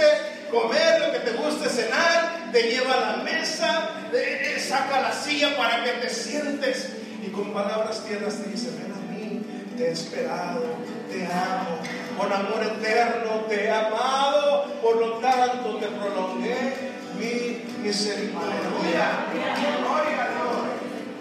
comer, 0.50 1.02
lo 1.02 1.12
que 1.12 1.20
te 1.20 1.32
guste 1.32 1.70
cenar, 1.70 2.52
te 2.54 2.64
lleva 2.64 2.94
a 2.94 3.18
la 3.18 3.24
mesa, 3.24 3.90
te, 4.12 4.60
saca 4.60 5.02
la 5.02 5.12
silla 5.12 5.58
para 5.58 5.84
que 5.84 5.92
te 5.92 6.10
sientes 6.10 7.03
con 7.34 7.52
palabras 7.52 8.04
tiernas 8.06 8.36
te 8.36 8.50
dice, 8.50 8.70
ven 8.72 8.94
a 8.94 9.12
mí, 9.12 9.42
te 9.76 9.88
he 9.88 9.92
esperado, 9.92 10.62
te 11.10 11.26
amo, 11.26 11.80
con 12.18 12.32
amor 12.32 12.64
eterno 12.64 13.46
te 13.50 13.66
he 13.66 13.72
amado, 13.72 14.66
por 14.82 14.98
lo 14.98 15.14
tanto 15.14 15.78
te 15.78 15.88
prolongué 15.88 16.94
mi 17.18 17.84
misericordia. 17.84 19.26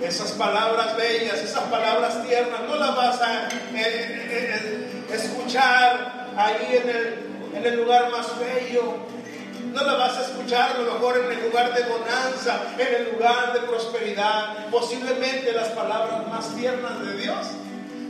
Esas 0.02 0.32
palabras 0.32 0.96
bellas, 0.96 1.38
esas 1.38 1.62
palabras 1.64 2.26
tiernas, 2.26 2.60
no 2.68 2.76
las 2.76 2.96
vas 2.96 3.22
a 3.22 3.48
eh, 3.48 3.50
eh, 3.74 4.28
eh, 4.30 5.14
escuchar 5.14 6.32
ahí 6.36 6.80
en 6.82 6.90
el, 6.90 7.56
en 7.56 7.66
el 7.66 7.76
lugar 7.76 8.10
más 8.10 8.26
bello. 8.38 8.96
No 9.72 9.82
las 9.84 9.98
vas 9.98 10.18
a 10.18 10.22
escuchar 10.22 10.72
a 10.72 10.78
lo 10.78 10.92
mejor 10.92 11.18
en 11.18 11.38
el 11.38 11.44
lugar 11.48 11.72
de 11.74 11.82
bonanza, 11.84 12.74
en 12.78 12.94
el 12.94 13.12
lugar 13.12 13.54
de 13.54 13.60
prosperidad. 13.60 14.66
Posiblemente 14.70 15.52
las 15.52 15.68
palabras 15.68 16.26
más 16.28 16.54
tiernas 16.54 17.00
de 17.06 17.16
Dios 17.16 17.46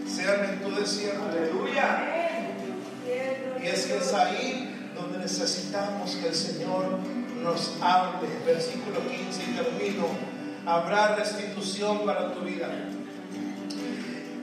sean 0.09 0.44
en 0.44 0.61
tu 0.61 0.75
desierto. 0.75 1.22
Aleluya. 1.31 2.05
Y 3.62 3.66
es 3.66 3.87
que 3.87 3.96
es 3.96 4.12
ahí 4.12 4.90
donde 4.96 5.18
necesitamos 5.18 6.11
que 6.16 6.29
el 6.29 6.35
Señor 6.35 6.98
nos 7.42 7.75
hable. 7.81 8.29
Versículo 8.44 8.98
15 9.09 9.42
y 9.42 9.55
termino. 9.55 10.07
Habrá 10.66 11.14
restitución 11.16 12.05
para 12.05 12.33
tu 12.35 12.40
vida. 12.40 12.68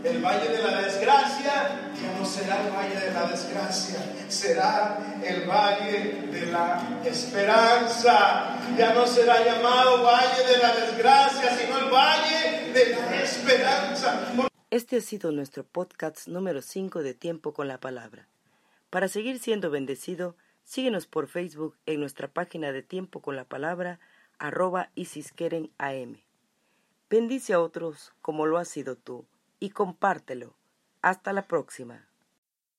El 0.02 0.24
valle 0.24 0.48
de 0.48 0.64
la 0.64 0.82
desgracia 0.82 1.92
ya 2.02 2.18
no 2.18 2.26
será 2.26 2.66
el 2.66 2.72
valle 2.72 2.96
de 2.96 3.12
la 3.12 3.28
desgracia, 3.28 4.00
será 4.30 4.98
el 5.22 5.46
valle 5.46 6.28
de 6.32 6.46
la 6.46 7.02
esperanza. 7.04 8.58
Ya 8.78 8.94
no 8.94 9.06
será 9.06 9.44
llamado 9.44 10.02
valle 10.04 10.48
de 10.48 10.58
la 10.58 10.74
desgracia, 10.74 11.54
sino 11.58 11.80
el 11.80 11.92
valle 11.92 12.72
de 12.72 12.96
la 12.96 13.22
esperanza. 13.22 14.50
Este 14.72 14.98
ha 14.98 15.02
sido 15.02 15.34
nuestro 15.34 15.66
podcast 15.66 16.30
número 16.30 16.62
5 16.62 17.04
de 17.04 17.14
Tiempo 17.14 17.54
con 17.54 17.68
la 17.68 17.82
Palabra. 17.82 18.30
Para 18.90 19.10
seguir 19.10 19.40
siendo 19.40 19.70
bendecido, 19.70 20.38
síguenos 20.64 21.08
por 21.08 21.28
Facebook 21.28 21.76
en 21.86 22.00
nuestra 22.00 22.30
página 22.30 22.72
de 22.72 22.84
Tiempo 22.84 23.22
con 23.22 23.36
la 23.36 23.44
Palabra, 23.44 24.00
arroba 24.38 24.92
AM. 25.78 26.22
Bendice 27.10 27.52
a 27.52 27.60
otros 27.60 28.14
como 28.22 28.46
lo 28.46 28.58
has 28.58 28.70
sido 28.70 28.96
tú 28.96 29.26
y 29.60 29.72
compártelo. 29.72 30.58
Hasta 31.02 31.34
la 31.34 31.48
próxima. 31.48 32.09